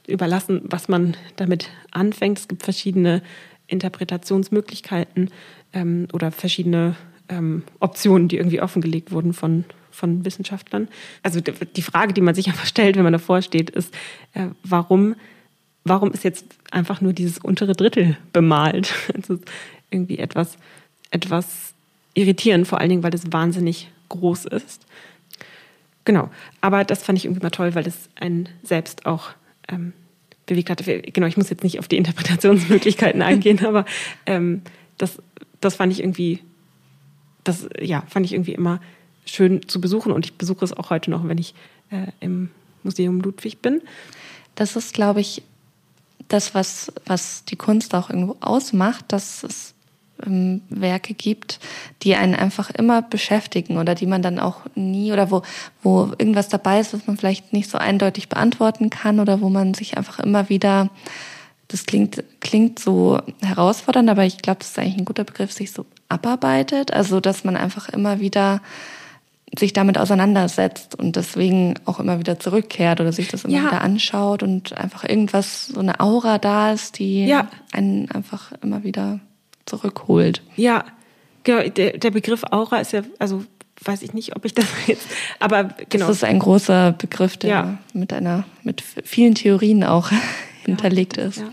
[0.07, 2.39] überlassen, was man damit anfängt.
[2.39, 3.21] Es gibt verschiedene
[3.67, 5.29] Interpretationsmöglichkeiten
[5.73, 6.95] ähm, oder verschiedene
[7.29, 10.87] ähm, Optionen, die irgendwie offengelegt wurden von, von Wissenschaftlern.
[11.23, 13.93] Also die Frage, die man sich einfach stellt, wenn man davor steht, ist,
[14.33, 15.15] äh, warum,
[15.83, 18.93] warum ist jetzt einfach nur dieses untere Drittel bemalt?
[19.13, 19.43] Das ist
[19.89, 20.57] irgendwie etwas,
[21.09, 21.73] etwas
[22.13, 24.85] irritierend, vor allen Dingen, weil es wahnsinnig groß ist.
[26.05, 26.29] Genau,
[26.61, 29.31] aber das fand ich irgendwie mal toll, weil es einen selbst auch
[29.67, 29.93] ähm,
[30.45, 30.83] bewegt hat.
[30.85, 33.85] Genau, ich muss jetzt nicht auf die Interpretationsmöglichkeiten eingehen, aber
[34.25, 34.61] ähm,
[34.97, 35.21] das,
[35.61, 36.39] das fand ich irgendwie,
[37.43, 38.81] das ja, fand ich irgendwie immer
[39.25, 41.53] schön zu besuchen und ich besuche es auch heute noch, wenn ich
[41.89, 42.49] äh, im
[42.83, 43.81] Museum Ludwig bin.
[44.55, 45.43] Das ist, glaube ich,
[46.27, 49.73] das, was, was die Kunst auch irgendwo ausmacht, dass es
[50.25, 51.59] ähm, Werke gibt,
[52.03, 55.41] die einen einfach immer beschäftigen oder die man dann auch nie oder wo,
[55.83, 59.73] wo irgendwas dabei ist, was man vielleicht nicht so eindeutig beantworten kann oder wo man
[59.73, 60.89] sich einfach immer wieder
[61.71, 65.71] das klingt, klingt so herausfordernd, aber ich glaube, das ist eigentlich ein guter Begriff, sich
[65.71, 66.91] so abarbeitet.
[66.91, 68.61] Also, dass man einfach immer wieder
[69.57, 73.65] sich damit auseinandersetzt und deswegen auch immer wieder zurückkehrt oder sich das immer ja.
[73.67, 77.49] wieder anschaut und einfach irgendwas, so eine Aura da ist, die ja.
[77.73, 79.19] einen einfach immer wieder
[79.65, 80.41] zurückholt.
[80.55, 80.85] Ja,
[81.43, 81.67] genau.
[81.67, 83.43] Der, der Begriff Aura ist ja, also
[83.83, 85.07] weiß ich nicht, ob ich das jetzt,
[85.39, 86.07] aber genau.
[86.07, 87.77] Das ist ein großer Begriff, der ja.
[87.93, 90.11] mit einer, mit vielen Theorien auch
[90.65, 91.37] hinterlegt ist.
[91.37, 91.51] Ja.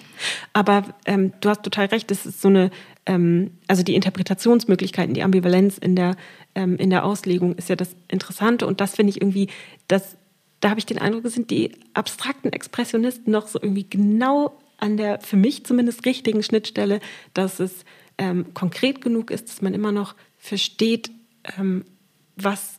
[0.53, 2.71] Aber ähm, du hast total recht, das ist so eine,
[3.07, 6.17] ähm, also die Interpretationsmöglichkeiten, die Ambivalenz in der,
[6.55, 9.49] ähm, in der Auslegung ist ja das Interessante und das finde ich irgendwie,
[9.89, 10.17] das,
[10.61, 15.21] da habe ich den Eindruck, sind die abstrakten Expressionisten noch so irgendwie genau an der
[15.21, 17.01] für mich zumindest richtigen Schnittstelle,
[17.35, 17.85] dass es
[18.17, 21.11] ähm, konkret genug ist, dass man immer noch versteht,
[21.59, 21.85] ähm,
[22.37, 22.79] was,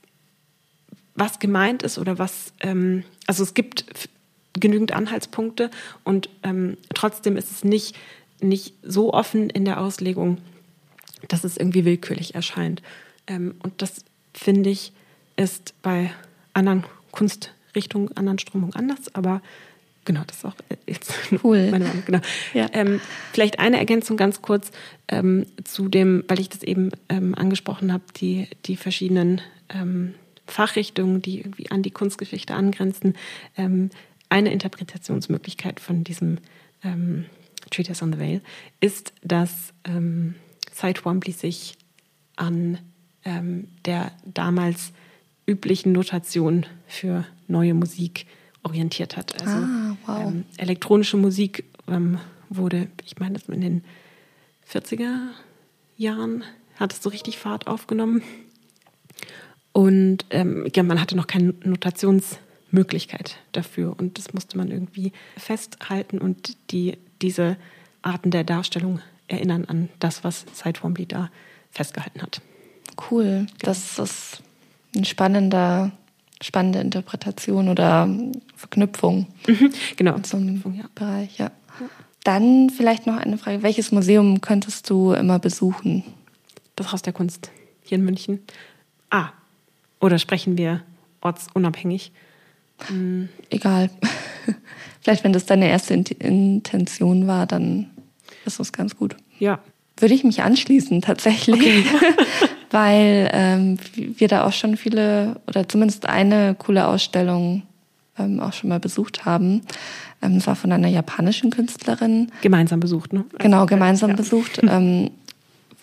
[1.15, 4.10] was gemeint ist oder was, ähm, also es gibt
[4.60, 5.69] genügend Anhaltspunkte
[6.04, 7.95] und ähm, trotzdem ist es nicht,
[8.41, 10.38] nicht so offen in der Auslegung,
[11.28, 12.82] dass es irgendwie willkürlich erscheint.
[13.28, 14.93] Ähm, und das finde ich
[15.36, 16.12] ist bei
[16.54, 19.41] anderen Kunstrichtungen, anderen Strömungen anders, aber
[20.04, 21.72] genau, das ist auch jetzt cool.
[21.72, 22.04] meine Meinung.
[22.06, 22.19] Genau.
[22.54, 22.67] Ja.
[22.74, 23.00] Ähm,
[23.32, 24.72] vielleicht eine Ergänzung ganz kurz
[25.08, 30.13] ähm, zu dem, weil ich das eben ähm, angesprochen habe, die, die verschiedenen ähm,
[30.45, 33.15] Fachrichtungen, die irgendwie an die Kunstgeschichte angrenzen.
[34.30, 36.38] Eine Interpretationsmöglichkeit von diesem
[36.84, 37.26] ähm,
[37.72, 38.42] Treatise on the Veil
[38.80, 40.36] ist, dass ähm,
[40.76, 41.78] Twombly sich
[42.36, 42.78] an
[43.26, 44.92] ähm, der damals
[45.46, 48.28] üblichen Notation für neue Musik
[48.63, 49.42] orientiert hat.
[49.42, 50.28] Also Ah, wow.
[50.28, 53.84] ähm, elektronische Musik ähm, wurde, ich meine, das in den
[54.72, 55.30] 40er
[55.98, 56.44] Jahren
[56.76, 58.22] hat es so richtig Fahrt aufgenommen.
[59.72, 61.54] Und ähm, ja, man hatte noch keine
[62.71, 63.95] Notationsmöglichkeit dafür.
[63.97, 67.58] Und das musste man irgendwie festhalten und die, diese
[68.01, 71.29] Arten der Darstellung erinnern an das, was Cy Twombly da
[71.71, 72.41] festgehalten hat.
[73.12, 73.47] Cool.
[73.60, 74.41] Das ist
[74.95, 75.91] ein spannender,
[76.41, 78.10] spannende Interpretation oder
[78.55, 79.27] Verknüpfung
[79.97, 80.15] Genau.
[80.15, 80.86] in so einem Ja.
[80.95, 81.51] Bereich, ja.
[82.23, 83.63] Dann vielleicht noch eine Frage.
[83.63, 86.03] Welches Museum könntest du immer besuchen?
[86.75, 87.51] Das Haus der Kunst
[87.84, 88.39] hier in München.
[89.10, 89.29] Ah,
[89.99, 90.82] oder sprechen wir
[91.21, 92.12] ortsunabhängig?
[93.50, 93.89] Egal.
[95.02, 97.88] vielleicht, wenn das deine erste Int- Intention war, dann
[98.46, 99.15] ist das ganz gut.
[99.39, 99.60] Ja,
[99.98, 101.86] Würde ich mich anschließen, tatsächlich.
[102.72, 107.63] Weil ähm, wir da auch schon viele, oder zumindest eine coole Ausstellung
[108.20, 109.62] ähm, auch schon mal besucht haben.
[110.22, 113.26] Ähm, es war von einer japanischen Künstlerin, gemeinsam besucht, ne?
[113.39, 114.15] genau, gemeinsam ja.
[114.15, 115.12] besucht, ähm,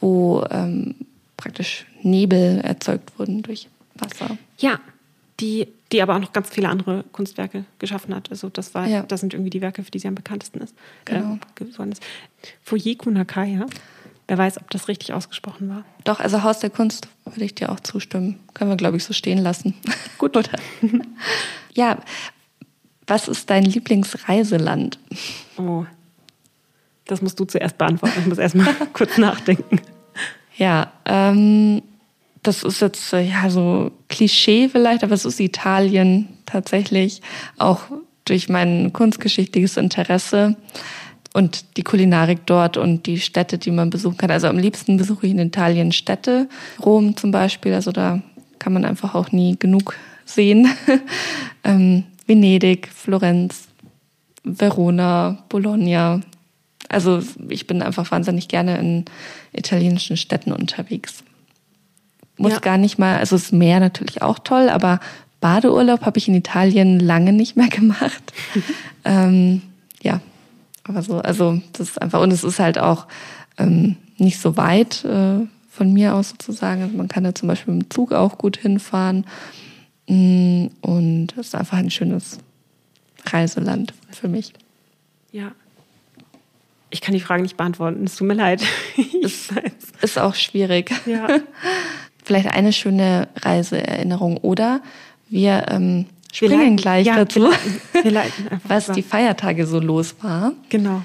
[0.01, 0.95] wo ähm,
[1.37, 4.37] praktisch Nebel erzeugt wurden durch Wasser.
[4.59, 4.79] Ja,
[5.41, 8.31] die, die aber auch noch ganz viele andere Kunstwerke geschaffen hat.
[8.31, 9.03] Also das war, Ja.
[9.03, 10.75] das sind irgendwie die Werke, für die sie am bekanntesten ist.
[11.05, 11.35] Genau.
[11.35, 12.03] Äh, geworden ist.
[13.07, 13.67] Nakaya.
[14.29, 15.85] Wer weiß, ob das richtig ausgesprochen war.
[16.03, 18.41] Doch, also Haus der Kunst würde ich dir auch zustimmen.
[18.55, 19.75] Können wir, glaube ich, so stehen lassen.
[20.19, 20.37] Gut.
[20.37, 20.51] Oder?
[21.75, 21.99] ja,
[23.07, 24.99] was ist dein Lieblingsreiseland?
[25.59, 25.87] Oh.
[27.05, 28.19] Das musst du zuerst beantworten.
[28.19, 29.81] Ich muss erstmal kurz nachdenken.
[30.57, 31.83] Ja, ähm,
[32.47, 37.23] das ist jetzt ja so Klischee vielleicht, aber es ist Italien tatsächlich,
[37.59, 37.81] auch
[38.25, 40.57] durch mein kunstgeschichtliches Interesse
[41.35, 44.31] und die Kulinarik dort und die Städte, die man besuchen kann.
[44.31, 46.49] Also am liebsten besuche ich in Italien Städte,
[46.85, 48.23] Rom zum Beispiel, also da
[48.59, 50.69] kann man einfach auch nie genug sehen.
[51.65, 53.69] ähm, Venedig, Florenz,
[54.43, 56.21] Verona, Bologna.
[56.89, 59.05] Also ich bin einfach wahnsinnig gerne in
[59.53, 61.23] italienischen Städten unterwegs.
[62.39, 62.59] Muss Ja.
[62.59, 65.01] gar nicht mal, also das Meer natürlich auch toll, aber
[65.41, 68.33] Badeurlaub habe ich in Italien lange nicht mehr gemacht.
[69.05, 69.63] ähm,
[70.03, 70.21] ja,
[70.85, 73.07] aber so, also das ist einfach, und es ist halt auch
[73.59, 75.39] ähm, nicht so weit äh,
[75.71, 76.83] von mir aus sozusagen.
[76.83, 79.27] Also man kann da zum Beispiel mit dem Zug auch gut hinfahren.
[80.09, 82.39] Mm, Und es ist einfach ein schönes
[83.27, 84.53] Reiseland für mich.
[85.33, 85.53] Ja.
[86.91, 88.05] Ich kann die Frage nicht beantworten.
[88.05, 88.63] Es tut mir leid.
[88.97, 89.73] Ich weiß.
[90.03, 90.93] Ist auch schwierig.
[91.07, 91.27] Ja.
[92.27, 94.81] Vielleicht eine schöne Reiseerinnerung oder
[95.29, 97.49] wir ähm, springen leiten- gleich ja, dazu,
[98.03, 100.53] Wir leiten, wir was die Feiertage so los war.
[100.69, 101.03] Genau.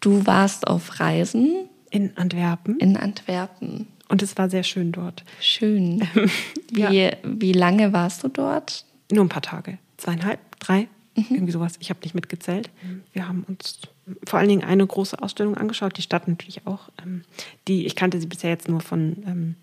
[0.00, 2.78] Du warst auf Reisen In Antwerpen.
[2.78, 3.86] in Antwerpen.
[4.08, 5.22] Und es war sehr schön dort.
[5.40, 6.02] Schön.
[6.72, 7.12] Wie, Ja.
[7.22, 8.84] wie lange warst du dort?
[9.12, 9.78] Nur ein paar Tage.
[9.98, 11.26] Zweieinhalb, drei, Mhm.
[11.30, 11.74] irgendwie sowas.
[11.80, 12.70] Ich habe nicht mitgezählt.
[13.12, 13.80] Wir haben uns
[14.26, 16.88] vor allen Dingen eine große Ausstellung angeschaut, die Stadt natürlich auch.
[17.04, 17.22] ähm,
[17.68, 19.54] Die, ich kannte sie bisher jetzt nur von ähm,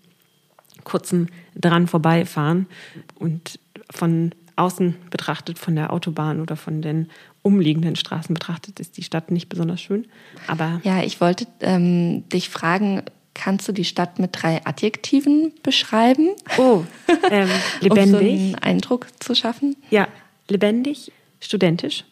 [0.88, 2.66] kurzem dran vorbeifahren
[3.14, 3.58] und
[3.90, 7.08] von außen betrachtet, von der Autobahn oder von den
[7.42, 10.06] umliegenden Straßen betrachtet, ist die Stadt nicht besonders schön.
[10.48, 13.02] Aber Ja, ich wollte ähm, dich fragen,
[13.34, 16.30] kannst du die Stadt mit drei Adjektiven beschreiben?
[16.58, 16.82] oh,
[17.30, 17.52] ähm, Um
[17.88, 18.20] so lebendig.
[18.40, 19.76] einen Eindruck zu schaffen?
[19.90, 20.08] Ja,
[20.48, 22.04] lebendig, studentisch.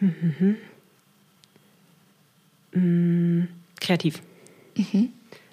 [0.00, 0.56] Mhm.
[2.74, 3.48] Mm,
[3.80, 4.20] kreativ.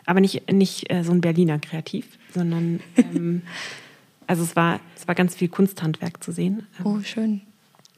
[0.05, 3.41] Aber nicht, nicht äh, so ein Berliner Kreativ, sondern ähm,
[4.27, 6.67] also es war, es war ganz viel Kunsthandwerk zu sehen.
[6.79, 7.41] Ähm, Oh, schön.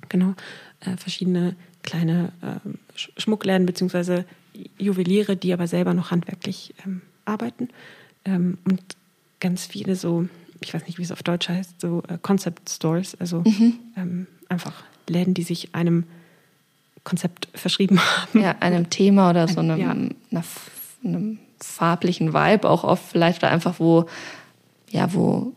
[0.09, 0.33] Genau.
[0.81, 4.25] Äh, verschiedene kleine ähm, Sch- Schmuckläden beziehungsweise
[4.77, 7.69] Juweliere, die aber selber noch handwerklich ähm, arbeiten.
[8.23, 8.81] Ähm, und
[9.39, 10.27] ganz viele so,
[10.61, 13.43] ich weiß nicht, wie es auf Deutsch heißt, so äh, Concept Stores, also
[13.97, 16.03] ähm, einfach Läden, die sich einem
[17.03, 18.41] Konzept verschrieben haben.
[18.41, 19.91] Ja, einem Thema oder so einem, Ja.
[19.91, 20.43] einer,
[21.05, 24.05] einem farblichen Vibe auch oft vielleicht oder einfach wo,
[24.89, 25.53] ja, wo,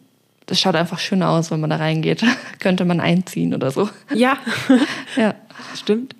[0.46, 2.24] das schaut einfach schön aus, wenn man da reingeht.
[2.58, 3.88] Könnte man einziehen oder so.
[4.14, 4.38] Ja,
[5.16, 5.34] Ja.
[5.74, 6.14] stimmt.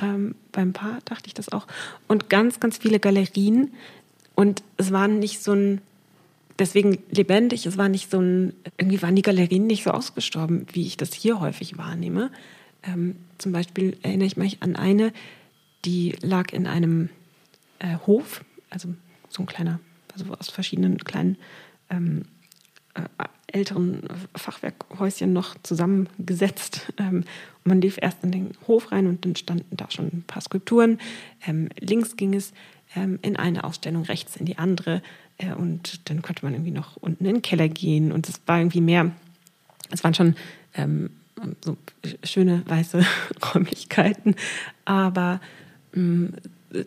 [0.00, 1.66] Ähm, beim Paar dachte ich das auch.
[2.08, 3.72] Und ganz, ganz viele Galerien.
[4.34, 5.80] Und es war nicht so ein,
[6.58, 10.86] deswegen lebendig, es war nicht so ein, irgendwie waren die Galerien nicht so ausgestorben, wie
[10.86, 12.30] ich das hier häufig wahrnehme.
[12.82, 15.12] Ähm, zum Beispiel erinnere ich mich an eine,
[15.84, 17.10] die lag in einem
[17.78, 18.44] äh, Hof,
[18.74, 18.94] also
[19.30, 19.80] so ein kleiner,
[20.12, 21.38] also aus verschiedenen kleinen
[21.88, 22.22] ähm,
[22.94, 23.02] äh,
[23.46, 24.02] älteren
[24.34, 26.92] Fachwerkhäuschen noch zusammengesetzt.
[26.98, 27.24] Ähm,
[27.64, 30.42] und man lief erst in den Hof rein und dann standen da schon ein paar
[30.42, 30.98] Skulpturen.
[31.46, 32.52] Ähm, links ging es
[32.94, 35.02] ähm, in eine Ausstellung, rechts in die andere.
[35.38, 38.12] Äh, und dann konnte man irgendwie noch unten in den Keller gehen.
[38.12, 39.10] Und es war irgendwie mehr,
[39.90, 40.36] es waren schon
[41.64, 41.76] so
[42.24, 43.04] schöne weiße
[43.54, 44.34] Räumlichkeiten.
[44.84, 45.40] Aber
[45.92, 46.30] mh,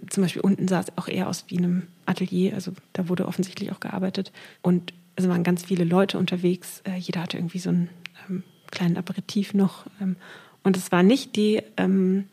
[0.10, 2.54] zum Beispiel unten sah es auch eher aus wie einem Atelier.
[2.54, 4.32] Also da wurde offensichtlich auch gearbeitet.
[4.62, 6.82] Und es waren ganz viele Leute unterwegs.
[6.84, 7.90] Äh, jeder hatte irgendwie so einen
[8.30, 9.86] ähm, kleinen Aperitif noch.
[10.02, 10.16] Ähm,
[10.64, 12.26] und es war nicht die ähm,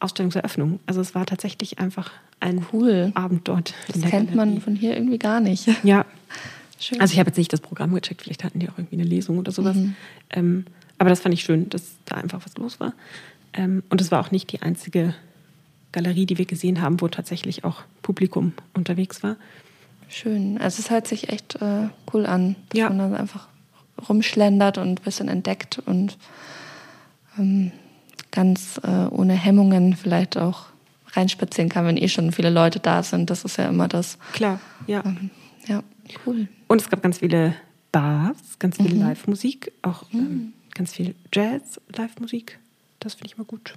[0.00, 0.80] Ausstellungseröffnung.
[0.86, 3.12] Also es war tatsächlich einfach ein cool.
[3.14, 3.74] Abend dort.
[3.88, 5.68] Das kennt man von hier irgendwie gar nicht.
[5.84, 6.04] Ja.
[6.78, 7.00] Schön.
[7.00, 9.38] Also ich habe jetzt nicht das Programm gecheckt, vielleicht hatten die auch irgendwie eine Lesung
[9.38, 9.76] oder sowas.
[9.76, 9.94] Mhm.
[10.30, 10.64] Ähm,
[10.98, 12.92] aber das fand ich schön, dass da einfach was los war.
[13.52, 15.14] Ähm, und es war auch nicht die einzige
[15.92, 19.36] Galerie, die wir gesehen haben, wo tatsächlich auch Publikum unterwegs war.
[20.08, 20.58] Schön.
[20.58, 22.88] Also es hört sich echt äh, cool an, dass ja.
[22.88, 23.48] man dann einfach
[24.08, 26.18] rumschlendert und ein bisschen entdeckt und
[27.38, 27.72] ähm,
[28.30, 30.66] ganz äh, ohne Hemmungen vielleicht auch
[31.12, 33.30] reinspazieren kann, wenn eh schon viele Leute da sind.
[33.30, 34.18] Das ist ja immer das.
[34.32, 35.02] Klar, ja.
[35.04, 35.30] Ähm,
[35.66, 35.82] ja,
[36.26, 36.48] cool.
[36.68, 37.54] Und es gab ganz viele
[37.92, 39.00] Bars, ganz viel mhm.
[39.00, 40.18] Live-Musik, auch mhm.
[40.18, 42.58] ähm, ganz viel Jazz-Live-Musik.
[42.98, 43.74] Das finde ich mal gut.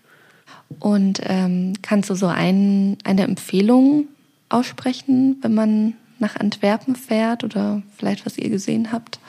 [0.79, 4.07] Und ähm, kannst du so ein, eine Empfehlung
[4.49, 9.19] aussprechen, wenn man nach Antwerpen fährt oder vielleicht was ihr gesehen habt?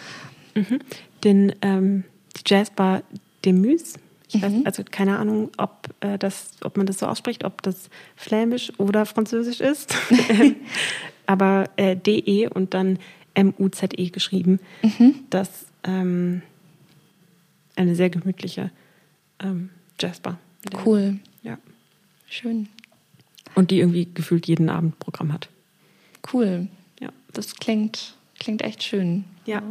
[0.54, 0.80] Mhm.
[1.24, 2.04] Den, ähm,
[2.36, 3.02] die Jazzbar
[3.44, 3.94] Demüs.
[4.28, 4.42] Ich mhm.
[4.42, 8.72] weiß, also keine Ahnung, ob, äh, das, ob man das so ausspricht, ob das flämisch
[8.78, 9.94] oder französisch ist.
[11.26, 12.98] Aber äh, DE und dann
[13.34, 14.60] M-U-Z-E geschrieben.
[14.82, 15.14] Mhm.
[15.30, 16.42] Das ähm,
[17.76, 18.70] eine sehr gemütliche
[19.42, 20.38] ähm, Jazzbar.
[20.84, 21.18] Cool.
[21.42, 21.58] Ja.
[22.28, 22.68] Schön.
[23.54, 25.48] Und die irgendwie gefühlt jeden Abend Programm hat.
[26.32, 26.68] Cool.
[27.00, 27.10] Ja.
[27.32, 29.24] Das klingt, klingt echt schön.
[29.46, 29.62] Ja.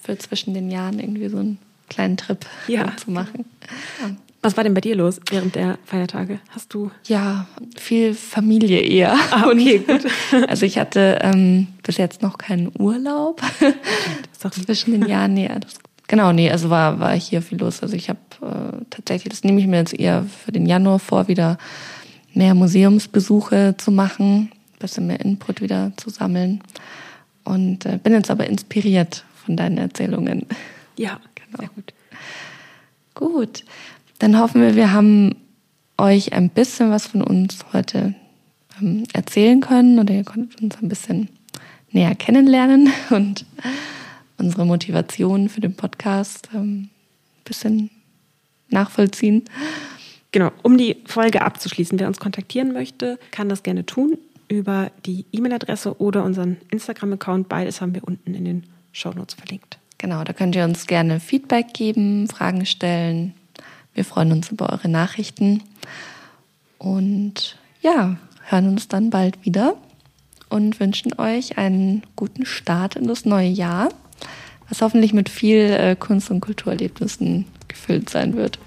[0.00, 2.96] Für zwischen den Jahren irgendwie so einen kleinen Trip ja.
[3.04, 3.44] zu machen.
[4.00, 4.16] Ja.
[4.42, 6.38] Was war denn bei dir los während der Feiertage?
[6.50, 6.92] Hast du?
[7.04, 9.16] Ja, viel Familie eher.
[9.32, 10.06] Ah, okay, gut.
[10.46, 13.42] Also ich hatte ähm, bis jetzt noch keinen Urlaub.
[14.66, 17.82] Zwischen den Jahren, nee, das Genau, nee, also war, war hier viel los.
[17.82, 21.28] Also ich habe äh, tatsächlich, das nehme ich mir jetzt eher für den Januar vor,
[21.28, 21.58] wieder
[22.32, 26.60] mehr Museumsbesuche zu machen, ein bisschen mehr Input wieder zu sammeln.
[27.44, 30.46] Und äh, bin jetzt aber inspiriert von deinen Erzählungen.
[30.96, 31.58] Ja, genau.
[31.58, 31.92] sehr gut.
[33.14, 33.64] Gut,
[34.18, 35.34] dann hoffen wir, wir haben
[35.98, 38.14] euch ein bisschen was von uns heute
[38.80, 41.30] ähm, erzählen können oder ihr konntet uns ein bisschen
[41.90, 43.46] näher kennenlernen und
[44.38, 46.88] unsere Motivation für den Podcast ähm,
[47.38, 47.90] ein bisschen
[48.68, 49.44] nachvollziehen.
[50.32, 54.18] Genau, um die Folge abzuschließen, wer uns kontaktieren möchte, kann das gerne tun
[54.48, 57.48] über die E-Mail-Adresse oder unseren Instagram-Account.
[57.48, 59.78] Beides haben wir unten in den Show Notes verlinkt.
[59.98, 63.34] Genau, da könnt ihr uns gerne Feedback geben, Fragen stellen.
[63.94, 65.62] Wir freuen uns über eure Nachrichten.
[66.78, 69.74] Und ja, hören uns dann bald wieder
[70.48, 73.88] und wünschen euch einen guten Start in das neue Jahr
[74.68, 78.58] was hoffentlich mit viel äh, Kunst- und Kulturerlebnissen gefüllt sein wird.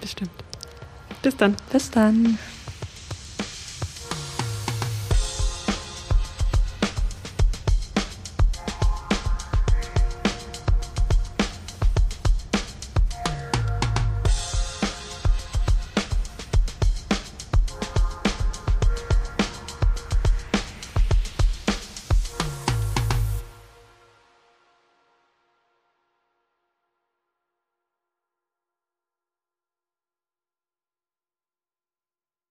[0.00, 0.30] Bestimmt.
[1.22, 1.56] Bis dann.
[1.72, 2.38] Bis dann.